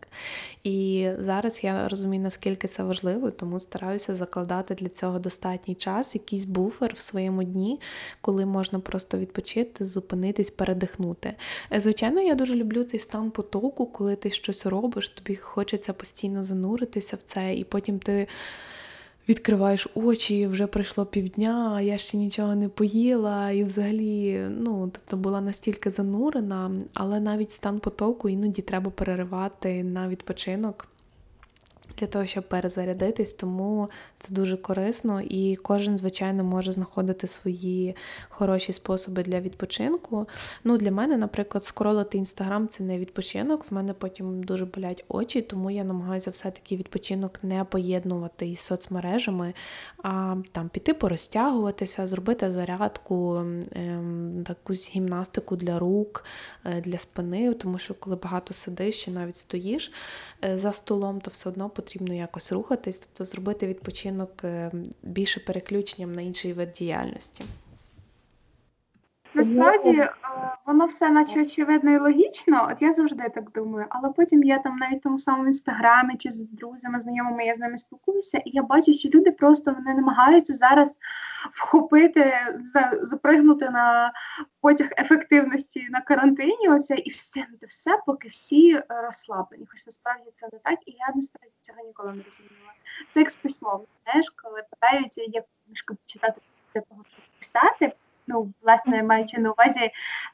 [0.65, 6.45] І зараз я розумію, наскільки це важливо, тому стараюся закладати для цього достатній час, якийсь
[6.45, 7.81] буфер в своєму дні,
[8.21, 11.35] коли можна просто відпочити, зупинитись, передихнути.
[11.77, 17.17] Звичайно, я дуже люблю цей стан потоку, коли ти щось робиш, тобі хочеться постійно зануритися
[17.17, 18.27] в це, і потім ти
[19.31, 25.17] відкриваєш очі, вже пройшло півдня, а я ще нічого не поїла, і взагалі, ну, тобто
[25.17, 30.90] була настільки занурена, але навіть стан потоку іноді треба переривати на відпочинок.
[32.01, 37.97] Для того, щоб перезарядитись, тому це дуже корисно, і кожен, звичайно, може знаходити свої
[38.29, 40.29] хороші способи для відпочинку.
[40.65, 43.71] Ну, Для мене, наприклад, скролити інстаграм це не відпочинок.
[43.71, 49.55] В мене потім дуже болять очі, тому я намагаюся все-таки відпочинок не поєднувати із соцмережами,
[50.03, 53.37] а там піти порозтягуватися, зробити зарядку,
[53.73, 56.25] ем, якусь гімнастику для рук,
[56.65, 59.93] е, для спини, тому що коли багато сидиш чи навіть стоїш
[60.45, 64.71] е, за столом, то все одно потрібно якось рухатись, тобто зробити відпочинок е,
[65.03, 67.45] більше переключенням на інший вид діяльності.
[69.35, 70.13] Насправді е,
[70.67, 74.77] воно все наче очевидно і логічно, от я завжди так думаю, але потім я там
[74.77, 78.63] навіть в тому самому інстаграмі чи з друзями, знайомими, я з ними спілкуюся, і я
[78.63, 80.99] бачу, що люди просто вони намагаються зараз
[81.53, 82.33] вхопити,
[83.03, 84.13] запригнути на
[84.61, 89.67] потяг ефективності на карантині, оце і встигнути все, поки всі е, розслаблені.
[89.71, 92.73] Хоч насправді це не так, і я насправді цього ніколи не розуміла.
[93.11, 96.41] Це як з письмом, знаєш, коли питають, як книжку читати
[96.75, 97.93] для того, щоб писати
[98.27, 99.91] ну, власне, маючи на увазі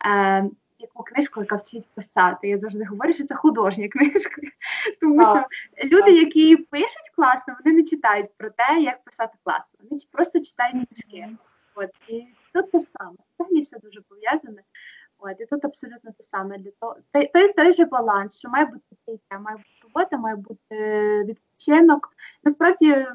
[0.06, 2.48] е, яку книжку, яка вчить писати.
[2.48, 4.40] Я завжди говорю, що це художня книжка.
[5.00, 5.44] Тому що
[5.84, 9.78] люди, які пишуть класно, вони не читають про те, як писати класно.
[9.90, 11.28] Вони просто читають книжки.
[11.74, 13.16] От і тут те саме.
[13.38, 14.62] Взагалі все дуже пов'язане.
[15.18, 16.96] От, і тут абсолютно те саме для того.
[17.12, 22.08] Той, той, той же баланс, що має бути має бути робота, має бути відпочинок.
[22.44, 23.06] Насправді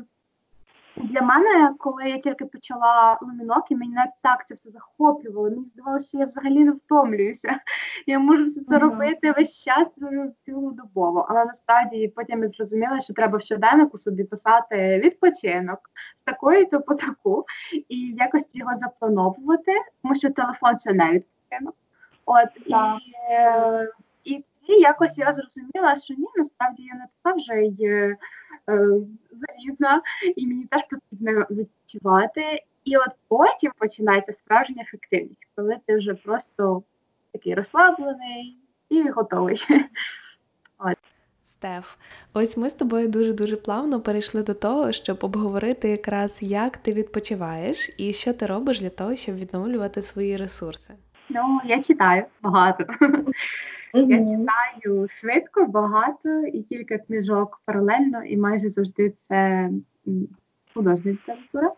[0.96, 5.50] для мене, коли я тільки почала лумінок, і мене так це все захоплювало.
[5.50, 7.60] Мені здавалося, що я взагалі не втомлююся.
[8.08, 9.88] Я можу все це робити весь час
[10.46, 11.26] цілодобово.
[11.30, 15.80] Але насправді потім я зрозуміла, що треба в щоденнику собі писати відпочинок
[16.18, 17.46] з такої то по таку,
[17.90, 21.76] і якось його заплановувати, тому що телефон це не відпочинок.
[22.26, 22.74] От і,
[23.32, 23.92] е,
[24.24, 28.18] і і якось я зрозуміла, що ні, насправді я не така вже й е,
[29.32, 30.02] залізна,
[30.36, 32.64] і мені теж потрібно відчувати.
[32.84, 36.84] І от потім починається справжня ефективність, коли ти вже просто
[37.32, 38.58] такий розслаблений
[38.90, 39.58] і готовий.
[40.80, 40.98] От.
[41.44, 41.96] Стеф,
[42.34, 46.92] ось ми з тобою дуже дуже плавно перейшли до того, щоб обговорити якраз як ти
[46.94, 50.94] відпочиваєш і що ти робиш для того, щоб відновлювати свої ресурси.
[51.30, 52.86] Ну, я читаю багато.
[53.94, 59.70] Я читаю швидко, багато і кілька книжок паралельно, і майже завжди це
[60.74, 61.74] художня література.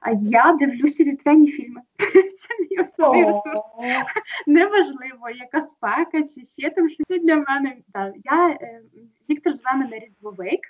[0.00, 1.80] А я дивлюся різдвяні фільми.
[2.38, 3.62] Це мій основний ресурс.
[4.46, 7.76] Неважливо, яка спека, чи ще там щось це для мене.
[7.92, 8.14] Так.
[8.24, 8.82] Я, е,
[9.30, 10.60] Віктор зве мене Різдвовик,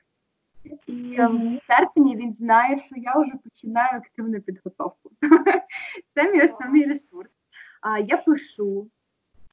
[0.86, 1.56] і mm-hmm.
[1.56, 5.10] в серпні він знає, що я вже починаю активну підготовку.
[6.14, 7.30] Це мій основний ресурс.
[7.80, 8.86] А я пишу,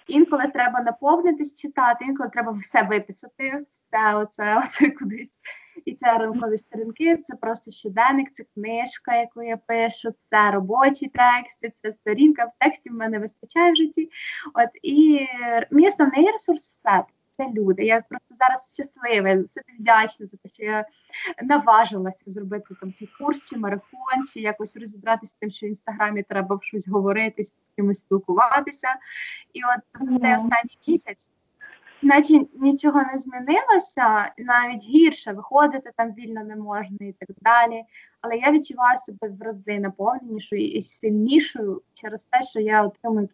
[0.08, 5.42] Інколи треба наповнитись читати, інколи треба все виписати, все оце, оце кудись.
[5.86, 11.74] І це ранкові сторінки, це просто щоденник, це книжка, яку я пишу, це робочі тексти,
[11.82, 12.46] це сторінка.
[12.46, 14.10] В тексті в мене вистачає в житті.
[14.54, 15.28] От і
[15.72, 17.04] мій основний ресурс все
[17.38, 17.84] це люди.
[17.84, 20.86] Я просто зараз щаслива, собі вдячна за те, що я
[21.44, 26.24] наважилася зробити там цей курс чи марафон, чи якось розібратися з тим, що в інстаграмі
[26.24, 28.88] треба щось говорити, з кимось спілкуватися.
[29.54, 31.32] І от за цей останній місяць.
[32.02, 37.84] Наче нічого не змінилося, навіть гірше виходити там вільно не можна і так далі.
[38.22, 43.30] Але я відчуваю себе в рази наповненішою і сильнішою через те, що я отримую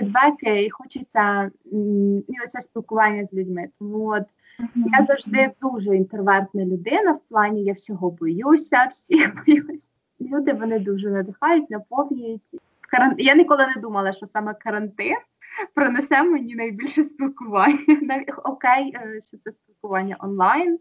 [0.00, 1.50] фідбеки, і хочеться
[2.28, 3.68] і оце спілкування з людьми.
[3.78, 4.84] Тому от mm-hmm.
[4.98, 7.12] я завжди дуже інтровертна людина.
[7.12, 9.90] В плані я всього боюся, всіх боюсь.
[10.20, 12.42] Люди вони дуже надихають, наповнюють.
[13.18, 15.16] Я ніколи не думала, що саме карантин
[15.74, 17.78] принесе мені найбільше спілкування.
[18.44, 20.78] Окей, е, що це спілкування онлайн,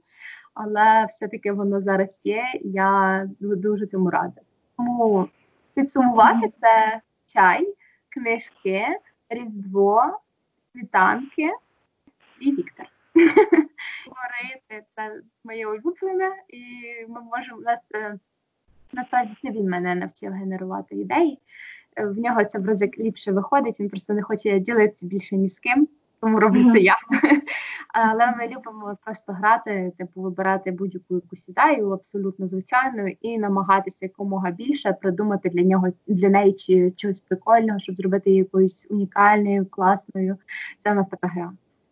[0.53, 2.43] але все-таки воно зараз є.
[2.61, 4.41] Я дуже цьому рада.
[4.77, 5.27] Тому
[5.73, 7.01] підсумувати це
[7.33, 7.75] чай,
[8.09, 8.87] книжки,
[9.29, 10.19] Різдво,
[10.71, 11.51] світанки
[12.39, 12.85] і Віктор.
[14.05, 16.61] Говорити це моє улюблене, і
[17.07, 17.79] ми можемо нас
[18.91, 21.39] насправді це він мене навчив генерувати ідеї.
[21.95, 25.47] Е, в нього це в рази ліпше виходить, він просто не хоче ділитися більше ні
[25.47, 25.87] з ким
[26.21, 26.95] тому роблю це я.
[27.93, 34.51] Але ми любимо просто грати, типу вибирати будь-яку якусь ідею, абсолютно звичайну, і намагатися якомога
[34.51, 40.37] більше придумати для нього для неї чи чогось прикольного, щоб зробити її якоюсь унікальною, класною.
[40.83, 41.51] Це в нас така гра.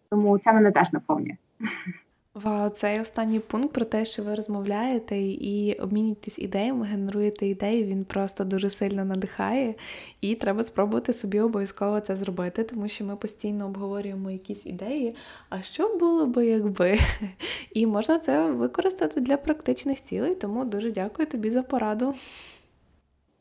[0.09, 1.35] Тому це мене теж наповнює.
[2.43, 8.05] Вау, цей останній пункт про те, що ви розмовляєте і обмінюєтесь ідеями, генеруєте ідеї, він
[8.05, 9.75] просто дуже сильно надихає,
[10.21, 15.15] і треба спробувати собі обов'язково це зробити, тому що ми постійно обговорюємо якісь ідеї.
[15.49, 16.99] А що було би, якби?
[17.73, 22.13] І можна це використати для практичних цілей, тому дуже дякую тобі за пораду.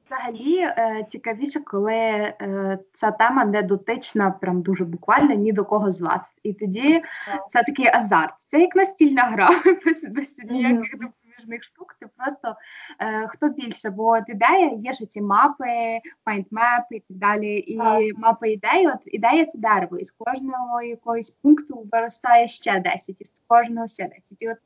[0.06, 5.90] Взагалі е, цікавіше, коли е, ця тема не дотична, прям дуже буквально ні до кого
[5.90, 6.34] з вас.
[6.42, 7.02] І тоді
[7.48, 8.34] це такий азарт.
[8.38, 9.50] Це як настільна гра
[9.86, 11.96] без, без ніяких допоміжних штук.
[12.00, 12.56] Ти просто
[13.00, 17.58] е, хто більше, бо от ідея є ж ці мапи, майндмепи і так далі.
[17.58, 17.78] І
[18.16, 23.24] мапи ідеї, от ідея це дерево, і з кожного якогось пункту виростає ще 10, і
[23.24, 24.42] з кожного ще 10.
[24.42, 24.58] І от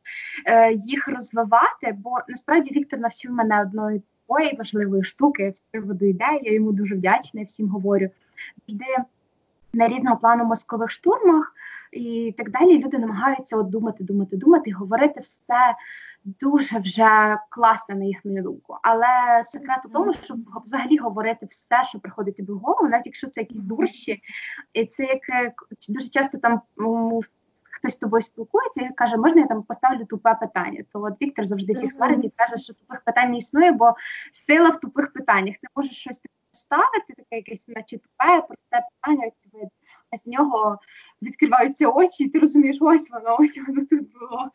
[0.47, 6.41] е, їх розвивати, бо насправді Віктор навчив мене одної такої важливої штуки з приводу ідеї.
[6.43, 8.09] Я йому дуже вдячна, всім говорю.
[8.69, 8.85] Завжди
[9.73, 11.55] на різного плану мозкових штурмах
[11.93, 12.79] і так далі.
[12.79, 15.75] Люди намагаються от думати, думати, думати, говорити все
[16.25, 18.77] дуже вже класне на їхню думку.
[18.83, 23.27] Але секрет у тому, щоб взагалі говорити все, що приходить тобі в голову, навіть якщо
[23.29, 24.23] це якісь дурші,
[24.73, 25.53] і це як е,
[25.89, 26.61] дуже часто там
[27.81, 30.85] хтось з тобою спілкується і каже, можна я там поставлю тупе питання.
[30.93, 33.95] То от Віктор завжди всіх сварить і каже, що тупих питань не існує, бо
[34.33, 35.57] сила в тупих питаннях.
[35.57, 36.21] Ти можеш щось
[36.53, 39.31] ставити, таке якесь, наче тупе, просте питання,
[40.11, 40.79] а з нього
[41.23, 44.51] відкриваються очі, і ти розумієш, ось воно, ось воно тут було.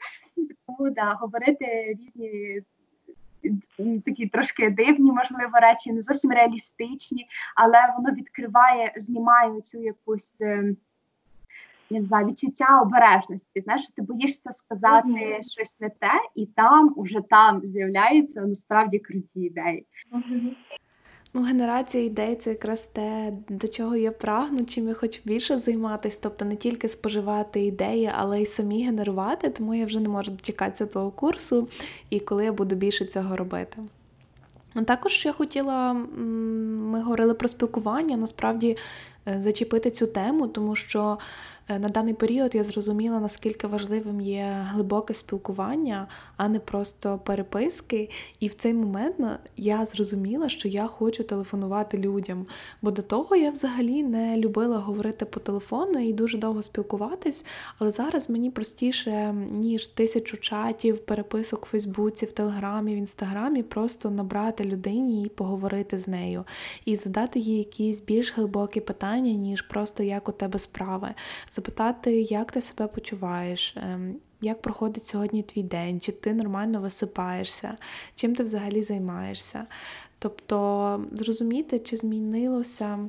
[0.68, 2.62] Тому да, говорити різні.
[4.06, 10.78] Такі трошки дивні, можливо, речі, не зовсім реалістичні, але воно відкриває, знімає цю якусь ем,
[11.96, 13.62] я не знаю, відчуття обережності.
[13.62, 15.52] Знаєш, ти боїшся сказати mm-hmm.
[15.52, 19.86] щось не те, і там уже там з'являються насправді круті ідеї.
[20.12, 20.56] Mm-hmm.
[21.34, 26.20] Ну, генерація ідей це якраз те, до чого я прагну, чим я хочу більше займатися,
[26.22, 30.86] тобто не тільки споживати ідеї, але й самі генерувати, тому я вже не можу дочекатися
[30.86, 31.68] того курсу
[32.10, 33.78] і коли я буду більше цього робити.
[34.86, 38.78] Також я хотіла, ми говорили про спілкування, насправді
[39.28, 41.18] е, зачепити цю тему, тому що
[41.70, 46.08] на даний період я зрозуміла, наскільки важливим є глибоке спілкування,
[46.38, 48.10] а не просто переписки.
[48.40, 49.16] І в цей момент
[49.58, 52.46] я зрозуміла, що я хочу телефонувати людям.
[52.82, 57.46] Бо до того я взагалі не любила говорити по телефону і дуже довго спілкуватись.
[57.80, 64.10] Але зараз мені простіше, ніж тисячу чатів, переписок у Фейсбуці, в Телеграмі, в Інстаграмі, просто
[64.10, 66.44] набрати людині і поговорити з нею,
[66.86, 71.10] і задати їй якісь більш глибокі питання, ніж просто як у тебе справи
[71.56, 77.78] запитати, як ти себе почуваєш, ем, як проходить сьогодні твій день, чи ти нормально висипаєшся,
[78.16, 79.66] чим ти взагалі займаєшся.
[80.20, 83.00] Тобто зрозуміти, чи змінилося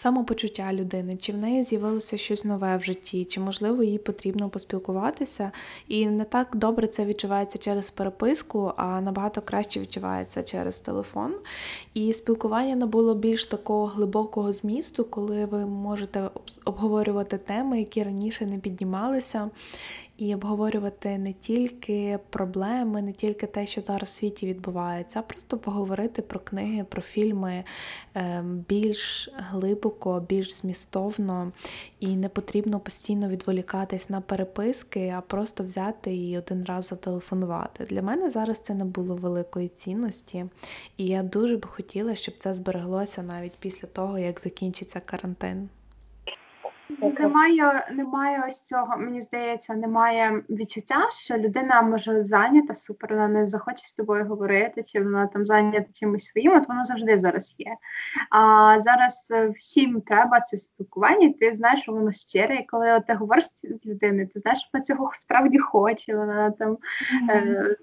[0.00, 5.52] самопочуття людини, чи в неї з'явилося щось нове в житті, чи, можливо, їй потрібно поспілкуватися.
[5.88, 11.34] І не так добре це відчувається через переписку, а набагато краще відчувається через телефон.
[11.94, 16.30] І спілкування набуло більш такого глибокого змісту, коли ви можете
[16.64, 19.50] обговорювати теми, які раніше не піднімалися
[20.20, 25.58] і обговорювати не тільки проблеми, не тільки те, що зараз в світі відбувається, а просто
[25.58, 27.64] поговорити про книги, про фільми
[28.14, 31.52] ем, більш глибоко, більш змістовно,
[32.00, 37.84] і не потрібно постійно відволікатись на переписки, а просто взяти і один раз зателефонувати.
[37.84, 40.46] Для мене зараз це не було великої цінності,
[40.96, 45.68] і я дуже би хотіла, щоб це збереглося навіть після того, як закінчиться карантин.
[47.18, 53.46] Немає, немає ось цього, мені здається, немає відчуття, що людина може зайнята супер, вона не
[53.46, 57.76] захоче з тобою говорити, чи вона там зайнята чимось своїм, от воно завжди зараз є.
[58.30, 63.00] А зараз е, всім треба це спілкування, і ти знаєш, що воно щире, і коли
[63.06, 66.70] ти говориш з людиною, ти знаєш, що вона цього справді хоче, вона там.
[66.70, 67.30] Mm-hmm.
[67.30, 67.76] Е-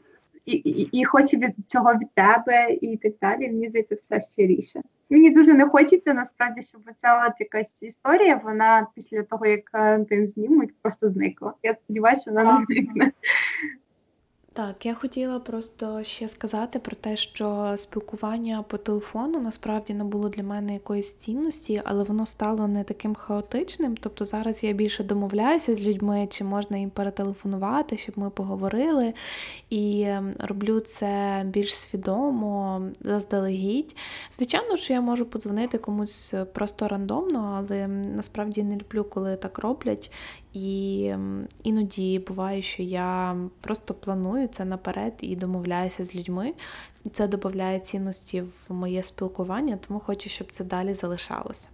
[0.46, 3.48] і, і, і хоче від цього від тебе, і так далі.
[3.48, 4.82] Мені здається, все щиріше.
[5.10, 10.28] Мені дуже не хочеться насправді, щоб ця от якась історія, вона після того, як карантин
[10.28, 11.54] знімуть, просто зникла.
[11.64, 13.12] Я сподіваюся, що вона не зникне.
[14.58, 20.30] Так, я хотіла просто ще сказати про те, що спілкування по телефону насправді не було
[20.30, 23.98] для мене якоїсь цінності, але воно стало не таким хаотичним.
[23.98, 29.14] Тобто зараз я більше домовляюся з людьми, чи можна їм перетелефонувати, щоб ми поговорили.
[29.70, 33.96] І ем, роблю це більш свідомо, заздалегідь.
[34.32, 40.12] Звичайно, що я можу подзвонити комусь просто рандомно, але насправді не люблю, коли так роблять.
[40.58, 41.16] І
[41.64, 46.54] іноді буває, що я просто планую це наперед і домовляюся з людьми.
[47.12, 51.70] Це додає цінності в моє спілкування, тому хочу, щоб це далі залишалося.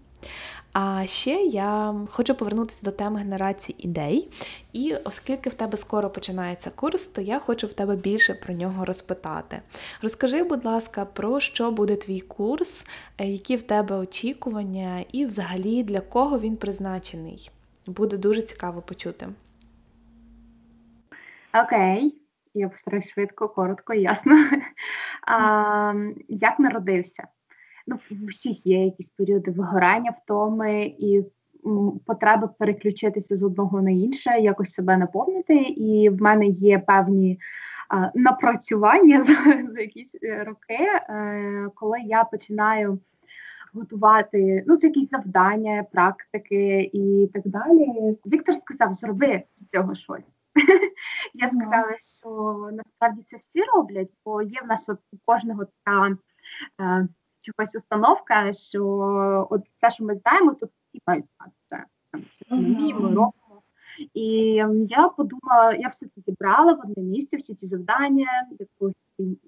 [0.73, 4.27] А ще я хочу повернутися до теми генерації ідей.
[4.73, 8.85] І оскільки в тебе скоро починається курс, то я хочу в тебе більше про нього
[8.85, 9.61] розпитати.
[10.01, 12.85] Розкажи, будь ласка, про що буде твій курс,
[13.17, 17.51] е, які в тебе очікування, і взагалі для кого він призначений.
[17.87, 19.29] Буде дуже цікаво почути.
[21.65, 22.21] Окей,
[22.53, 24.35] я постараюсь швидко, коротко, ясно.
[25.27, 25.93] А,
[26.29, 27.27] Як народився?
[27.87, 31.23] ну, в усіх є якісь періоди вигорання втоми і
[32.05, 35.55] потреба переключитися з одного на інше, якось себе наповнити.
[35.55, 37.39] І в мене є певні
[37.89, 39.33] а, напрацювання за,
[39.73, 42.99] за якісь е, роки, е, коли я починаю.
[43.73, 47.85] Готувати ну це якісь завдання, практики і так далі.
[48.25, 50.23] Віктор сказав: зроби з цього щось.
[51.33, 56.17] Я сказала, що насправді це всі роблять, бо є в нас от у кожного та
[56.81, 57.07] е,
[57.47, 58.85] якась установка, що
[59.49, 61.85] от те, що ми знаємо, тут всі мають знати це.
[62.49, 63.33] Вміємо, робимо.
[64.13, 64.25] І
[64.89, 68.95] я подумала, я все це зібрала в одне місце, всі ці завдання, якісь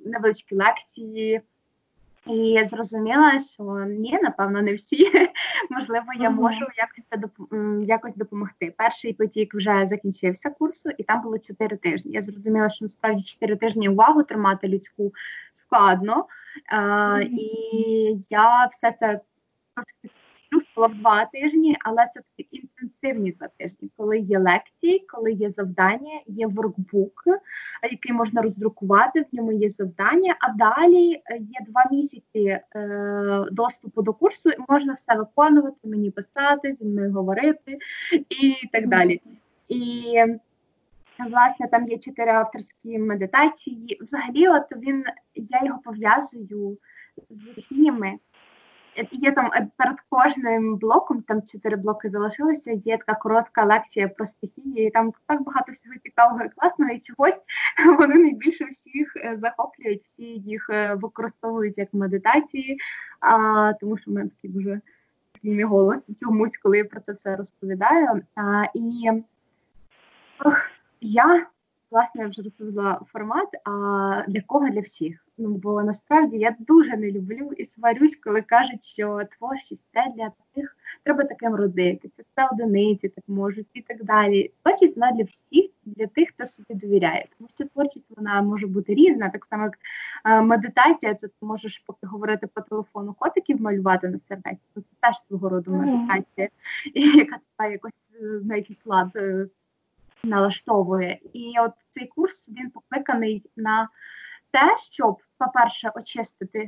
[0.05, 1.41] невеличкі лекції.
[2.27, 5.11] І зрозуміла, що ні, напевно, не всі.
[5.69, 7.19] Можливо, я можу якось це
[7.85, 8.73] якось допомогти.
[8.77, 12.11] Перший потік вже закінчився курсу, і там було чотири тижні.
[12.11, 15.13] Я зрозуміла, що насправді чотири тижні увагу тримати людську
[15.53, 16.25] складно.
[16.71, 17.47] А, І
[18.29, 19.21] я все це
[19.75, 20.15] трошки
[20.51, 25.51] плюсила в два тижні, але це такі інтенсивні два тижні, коли є лекції, коли є
[25.51, 27.23] завдання, є воркбук,
[27.91, 30.35] який можна роздрукувати, в ньому є завдання.
[30.39, 36.75] А далі є два місяці е, доступу до курсу, і можна все виконувати, мені писати,
[36.79, 37.77] зі мною говорити
[38.29, 39.21] і так далі.
[39.67, 40.15] І
[41.19, 43.97] Власне, там є чотири авторські медитації.
[44.01, 45.03] Взагалі, от він
[45.35, 46.77] я його пов'язую
[47.29, 48.13] з стихіями.
[49.11, 52.71] Є там е, перед кожним блоком, там чотири блоки залишилося.
[52.71, 54.87] Є така коротка лекція про стихії.
[54.87, 57.43] і Там так багато всього цікавого і класного, і чогось
[57.99, 62.77] вони найбільше всіх е, захоплюють, всі їх е, використовують як медитації,
[63.19, 64.81] а, тому що в мене такий дуже
[65.33, 68.21] такий голос чомусь, коли я про це все розповідаю.
[68.35, 69.11] А, І
[71.01, 71.47] я
[71.91, 73.49] власне я вже розповіла формат.
[73.63, 75.25] А для кого для всіх?
[75.37, 80.31] Ну бо насправді я дуже не люблю і сварюсь, коли кажуть, що творчість це для
[80.53, 84.51] тих, треба таким родитися, це одиниці так можуть і так далі.
[84.63, 87.27] Творчість вона для всіх, для тих, хто собі довіряє.
[87.37, 89.77] Тому що творчість вона може бути різна, так само як
[90.25, 91.13] е, медитація.
[91.15, 94.61] Це ти можеш поки говорити по телефону котиків малювати на сердеці.
[94.75, 96.49] Це теж свого роду медитація,
[96.95, 99.11] яка тебе якось е, на якийсь лад.
[100.25, 101.19] Налаштовує.
[101.33, 103.89] І от цей курс він покликаний на
[104.51, 106.67] те, щоб, по-перше, очистити,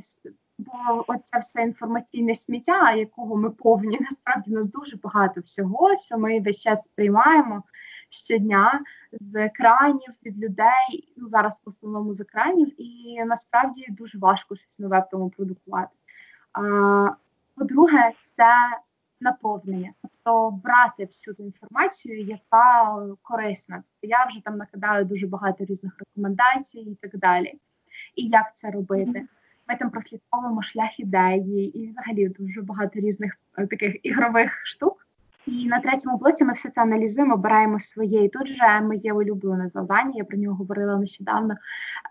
[0.58, 6.18] бо оце все інформаційне сміття, якого ми повні, насправді у нас дуже багато всього, що
[6.18, 7.62] ми весь час сприймаємо
[8.10, 8.80] щодня
[9.12, 14.78] з екранів, від людей, ну зараз в основному з екранів, і насправді дуже важко щось
[14.78, 15.96] нове в тому продукувати.
[17.54, 18.54] По-друге, це
[19.20, 23.76] наповнення, тобто брати всю ту інформацію, яка корисна.
[23.76, 27.58] Тобто я вже там накидаю дуже багато різних рекомендацій і так далі.
[28.16, 29.26] І як це робити?
[29.68, 35.06] Ми там прослідковуємо шлях ідеї, і взагалі дуже багато різних е, таких ігрових штук.
[35.46, 38.24] І на третьому блоці ми все це аналізуємо, обираємо своє.
[38.24, 40.12] І тут же моє улюблене завдання.
[40.14, 41.54] Я про нього говорила нещодавно.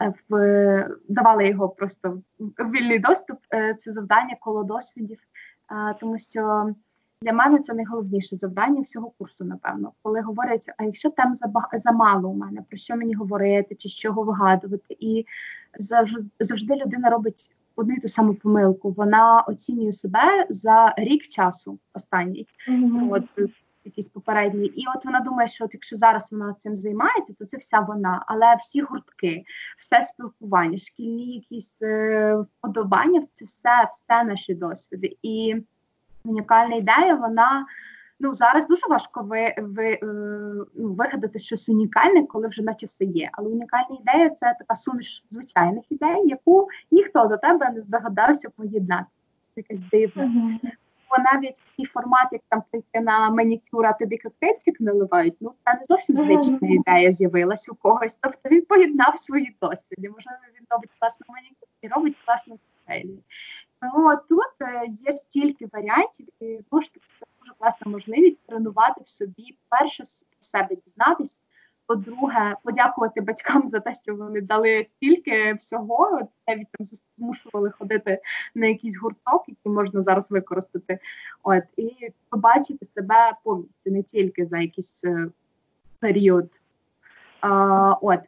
[0.02, 3.38] Е, в давали його просто в вільний доступ.
[3.54, 5.20] Е, це завдання коло досвідів,
[6.00, 6.74] тому що
[7.22, 11.34] для мене це найголовніше завдання всього курсу, напевно, коли говорять, а якщо там
[11.74, 15.26] замало у мене, про що мені говорити, чи з чого вигадувати, і
[15.80, 18.92] завжди завжди людина робить одну і ту саму помилку.
[18.92, 23.14] Вона оцінює себе за рік часу останній, mm-hmm.
[23.14, 23.50] от
[23.86, 27.58] якийсь попередній, і от вона думає, що от якщо зараз вона цим займається, то це
[27.58, 29.44] вся вона, але всі гуртки,
[29.78, 35.18] все спілкування, шкільні якісь е, вподобання, це все, все наші досвіди.
[35.22, 35.56] І
[36.28, 37.66] унікальна ідея, вона
[38.20, 40.00] ну зараз дуже важко ви, ви, е,
[40.76, 43.30] ну, вигадати щось унікальне, коли вже наче все є.
[43.32, 49.06] Але унікальна ідея це така суміш звичайних ідей, яку ніхто до тебе не здогадався поєднати.
[49.56, 50.24] Якась дивна.
[50.24, 50.72] Mm-hmm.
[51.10, 55.74] Бо навіть такий формат, як там прийти на манікюр, а тобі коктейльчик наливають, ну це
[55.74, 56.72] не зовсім звична mm-hmm.
[56.72, 58.18] ідея з'явилася у когось.
[58.22, 60.10] Тобто він поєднав свої досвіди.
[60.10, 63.20] Можливо, він робить класну манікюр і робить класну коктейлі.
[63.82, 64.70] Тому тут
[65.06, 70.04] є стільки варіантів, і знову ж таки це дуже класна можливість тренувати в собі перше
[70.40, 71.42] себе дізнатись,
[71.86, 78.22] По-друге, подякувати батькам за те, що вони дали стільки всього, навіть там змушували ходити
[78.56, 81.00] на якийсь гурток, який можна зараз використати.
[81.44, 85.28] От і побачити себе повністю не тільки за якийсь е,
[86.00, 86.50] період.
[87.42, 88.20] А, От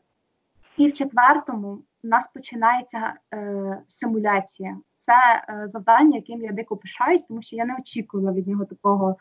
[0.77, 4.77] і в четвертому у нас починається е, симуляція.
[4.97, 9.17] Це е, завдання, яким я дико пишаюсь, тому що я не очікувала від нього такого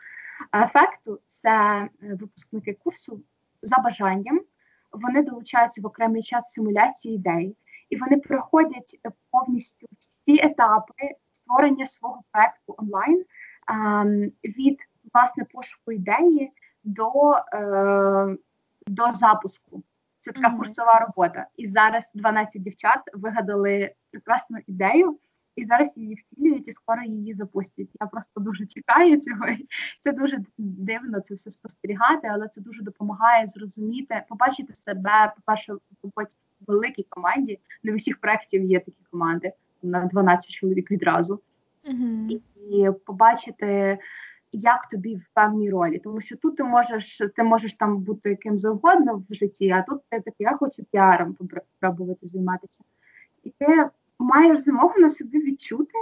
[0.55, 1.19] ефекту.
[1.27, 3.21] Це е, випускники курсу
[3.61, 4.41] за бажанням.
[4.91, 7.55] Вони долучаються в окремий час симуляції ідей,
[7.89, 8.99] і вони проходять
[9.31, 10.93] повністю всі етапи
[11.31, 14.79] створення свого проекту онлайн е, від
[15.13, 16.51] власне пошуку ідеї
[16.83, 18.37] до, е,
[18.87, 19.83] до запуску.
[20.19, 20.57] Це така mm-hmm.
[20.57, 21.45] курсова робота.
[21.57, 25.19] І зараз 12 дівчат вигадали прекрасну ідею,
[25.55, 27.87] і зараз її втілюють і скоро її запустять.
[28.01, 29.45] Я просто дуже чекаю цього.
[29.99, 35.79] Це дуже дивно це все спостерігати, але це дуже допомагає зрозуміти, побачити себе, по-перше, в
[36.67, 37.59] великій команді.
[37.83, 39.51] Не в усіх проєктів є такі команди
[39.83, 41.41] на 12 чоловік відразу.
[41.85, 42.41] Mm-hmm.
[42.55, 43.97] І побачити
[44.51, 45.99] як тобі в певній ролі.
[45.99, 50.01] Тому що тут ти можеш ти можеш там бути яким завгодно в житті, а тут
[50.09, 51.37] ти такий, я хочу піаром
[51.77, 52.83] спробувати займатися.
[53.43, 53.89] І ти
[54.19, 55.93] маєш змогу на собі відчути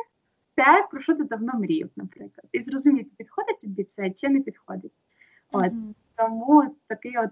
[0.56, 2.46] те, про що ти давно мріяв, наприклад.
[2.52, 4.94] І зрозуміти, підходить тобі це чи не підходить.
[5.52, 5.94] От mm-hmm.
[6.16, 7.32] Тому такий от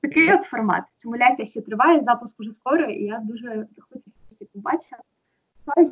[0.00, 0.84] такий от формат.
[0.96, 4.96] Симуляція ще триває, запуск уже скоро, і я дуже хочу побачити.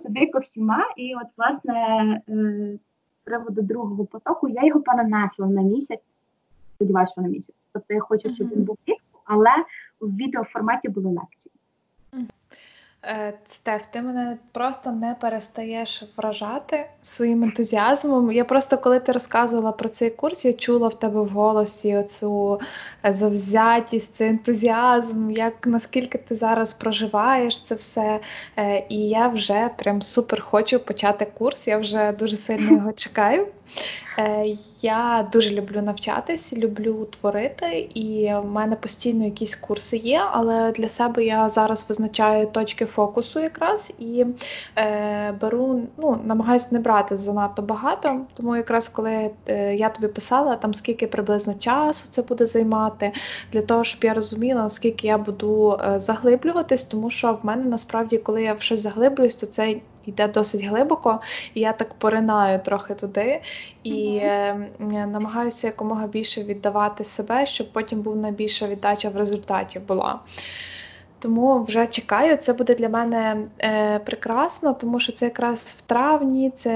[0.02, 1.74] Сюди ко всіма, і от, власне,
[2.28, 2.78] е,
[3.24, 6.00] приводу другого потоку, я його перенесла на місяць.
[6.74, 7.68] Сподіваюся, що на місяць.
[7.72, 9.50] Тобто я хочу, щоб він був влітку, але
[10.00, 11.52] в відеоформаті були лекції.
[13.06, 18.32] Е, Стеф, ти мене просто не перестаєш вражати своїм ентузіазмом.
[18.32, 22.60] Я просто, коли ти розказувала про цей курс, я чула в тебе в голосі оцю
[23.04, 28.20] е, завзятість, цей ентузіазм, як наскільки ти зараз проживаєш це все.
[28.56, 31.68] Е, і я вже прям супер хочу почати курс.
[31.68, 33.46] Я вже дуже сильно його чекаю.
[34.18, 34.44] Е,
[34.80, 40.88] я дуже люблю навчатись, люблю творити, і в мене постійно якісь курси є, але для
[40.88, 44.26] себе я зараз визначаю точки фокусу якраз і
[44.76, 48.20] е, беру, ну, намагаюся не брати занадто багато.
[48.34, 53.12] Тому якраз коли е, я тобі писала, там скільки приблизно часу це буде займати,
[53.52, 58.18] для того, щоб я розуміла, наскільки я буду е, заглиблюватись, тому що в мене насправді,
[58.18, 59.74] коли я в щось заглиблююсь, то це
[60.06, 61.20] йде досить глибоко,
[61.54, 63.40] і я так поринаю трохи туди
[63.82, 70.20] і mm намагаюся якомога більше віддавати себе, щоб потім був найбільша віддача в результаті була.
[71.24, 76.52] Тому вже чекаю, це буде для мене е, прекрасно, тому що це якраз в травні,
[76.56, 76.70] це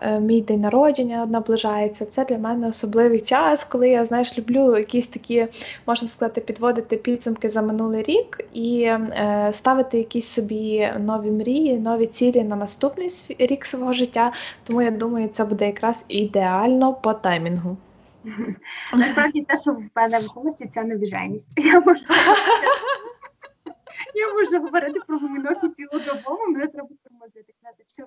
[0.00, 2.06] е, мій день народження наближається.
[2.06, 5.46] Це для мене особливий час, коли я знаєш, люблю якісь такі,
[5.86, 12.06] можна сказати, підводити підсумки за минулий рік і е, ставити якісь собі нові мрії, нові
[12.06, 13.08] цілі на наступний
[13.38, 14.32] рік свого життя.
[14.64, 17.76] Тому я думаю, це буде якраз ідеально по таймінгу.
[18.94, 21.58] Насправді те, що в мене в голосі, це невіженість.
[21.64, 22.04] Я можу
[24.14, 27.54] я можу говорити про гуміноки цілодобово, мене треба тормозити.
[27.86, 28.06] Все.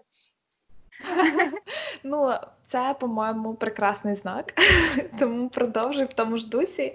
[2.03, 2.33] Ну,
[2.67, 4.53] це, по-моєму, прекрасний знак,
[5.19, 6.93] тому продовжуй в тому ж дусі.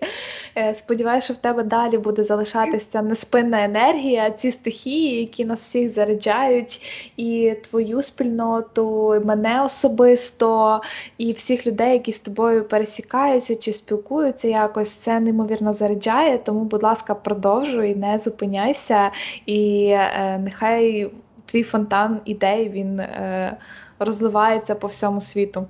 [0.56, 5.90] Е, сподіваюся, що в тебе далі буде залишатися неспинна енергія, ці стихії, які нас всіх
[5.90, 6.82] заряджають,
[7.16, 10.80] і твою спільноту, і мене особисто,
[11.18, 14.90] і всіх людей, які з тобою пересікаються чи спілкуються якось.
[14.90, 16.38] Це неймовірно заряджає.
[16.38, 19.10] Тому, будь ласка, продовжуй, не зупиняйся,
[19.46, 21.10] і е, нехай
[21.46, 23.00] твій фонтан ідей він.
[23.00, 23.56] Е,
[24.00, 25.68] розливається по всьому світу.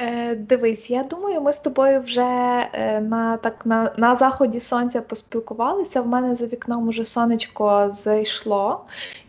[0.00, 2.22] Е, дивись, я думаю, ми з тобою вже
[2.72, 6.00] е, на так на, на заході сонця поспілкувалися.
[6.02, 8.84] В мене за вікном уже сонечко зайшло,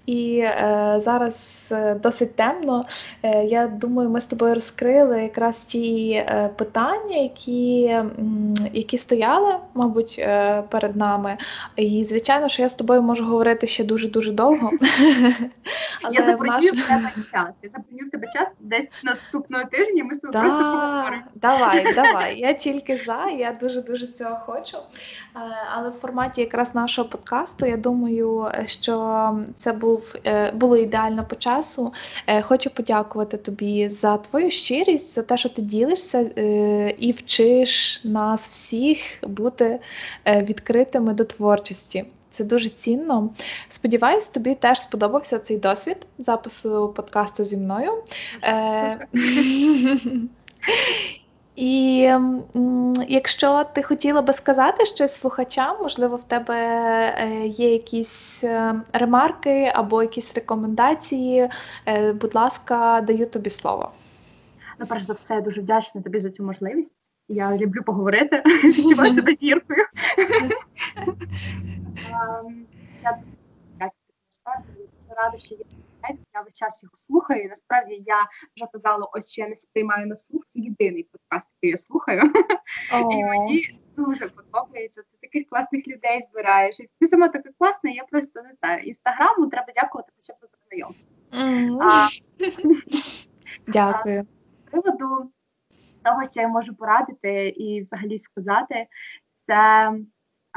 [0.06, 2.86] і е, зараз е, досить темно.
[3.24, 7.98] Е, Я думаю, ми з тобою розкрили якраз ті е, питання, які
[8.74, 11.38] які стояли, мабуть, е, перед нами.
[11.76, 14.72] І, звичайно, що я з тобою можу говорити ще дуже-дуже довго.
[16.12, 17.50] Я забронюю в тебе час.
[17.64, 20.04] Я забронюю в тебе час десь наступного тижня.
[20.04, 20.59] Ми з тобою.
[21.36, 22.40] Давай, давай.
[22.40, 24.78] Я тільки за, я дуже-дуже цього хочу.
[24.78, 25.40] Е,
[25.76, 31.36] але в форматі якраз нашого подкасту, я думаю, що це був е, було ідеально по
[31.36, 31.94] часу.
[32.28, 36.20] Е, хочу подякувати тобі за твою щирість, за те, що ти ділишся
[37.00, 39.80] і вчиш нас всіх бути
[40.26, 42.06] відкритими до творчості.
[42.32, 43.30] Це дуже цінно.
[43.70, 47.92] Сподіваюсь, тобі теж сподобався цей досвід запису подкасту зі мною.
[51.56, 56.56] І м, якщо ти хотіла би сказати щось слухачам, можливо, в тебе
[57.18, 61.50] е, є якісь е, ремарки або якісь рекомендації,
[61.86, 63.92] е, будь ласка, даю тобі слово.
[64.80, 66.94] Ну, перш за все, я дуже вдячна тобі за цю можливість.
[67.28, 69.86] Я люблю поговорити, відчуваю себе зіркою.
[72.12, 72.66] Ем,
[73.04, 73.18] я
[75.24, 75.56] рада, що
[76.10, 77.44] є я весь час його слухаю.
[77.44, 78.18] І насправді я
[78.56, 80.44] вже казала, ось що я не сприймаю на слух.
[80.48, 82.22] Це єдиний подкаст, який я слухаю.
[82.94, 83.12] Oh.
[83.12, 85.02] І мені дуже подобається.
[85.02, 86.80] Ти таких класних людей збираєш.
[86.80, 88.84] І ти сама така класна, я просто не знаю.
[88.84, 91.08] Інстаграму треба дякувати хоча б за знайомство.
[93.68, 94.28] Дякую.
[94.68, 95.32] З приводу
[96.04, 98.88] того, що я можу порадити і взагалі сказати,
[99.48, 99.92] це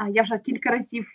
[0.09, 1.07] я вже кілька разів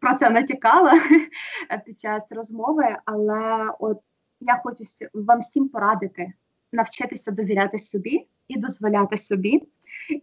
[0.00, 0.92] про це натякала
[1.86, 3.98] під час розмови, але от
[4.40, 4.84] я хочу
[5.14, 6.32] вам всім порадити
[6.72, 9.68] навчитися довіряти собі і дозволяти собі.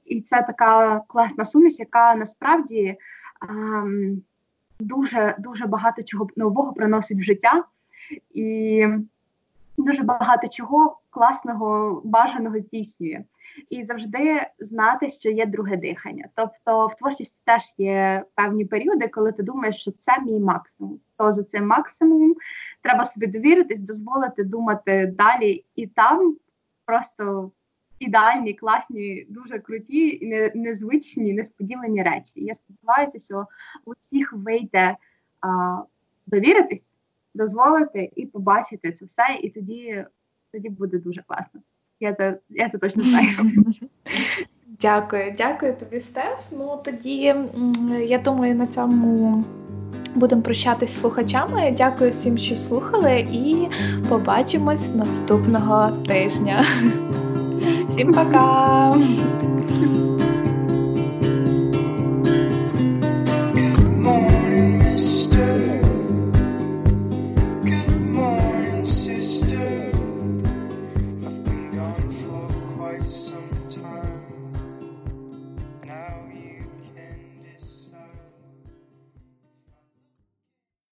[0.06, 2.98] І це така класна суміш, яка насправді
[3.50, 4.22] ем,
[4.80, 7.64] дуже дуже багато чого нового приносить в життя,
[8.34, 8.88] і
[9.78, 13.24] дуже багато чого класного, бажаного здійснює
[13.70, 16.30] і завжди знати, що є друге дихання.
[16.36, 21.00] Тобто в творчості теж є певні періоди, коли ти думаєш, що це мій максимум.
[21.18, 22.36] То за цим максимумом
[22.82, 26.38] треба собі довіритись, дозволити думати далі, і там
[26.86, 27.52] просто
[28.00, 32.44] ідеальні, класні, дуже круті, і незвичні, несподівані речі.
[32.44, 33.46] Я сподіваюся, що
[33.86, 34.98] у всіх вийде
[35.42, 35.78] а,
[36.26, 36.90] довіритись,
[37.34, 40.06] дозволити і побачити це все, і тоді,
[40.54, 41.62] тоді буде дуже класно.
[42.00, 43.30] Я це я це точно знаю.
[44.82, 46.40] Дякую, дякую тобі, Стеф.
[46.52, 47.36] Ну тоді
[48.08, 49.44] я думаю, на цьому
[50.16, 51.74] будемо прощатись з слухачами.
[51.78, 53.68] Дякую всім, що слухали, і
[54.10, 56.66] побачимось наступного тижня.
[57.88, 58.94] Всім пока!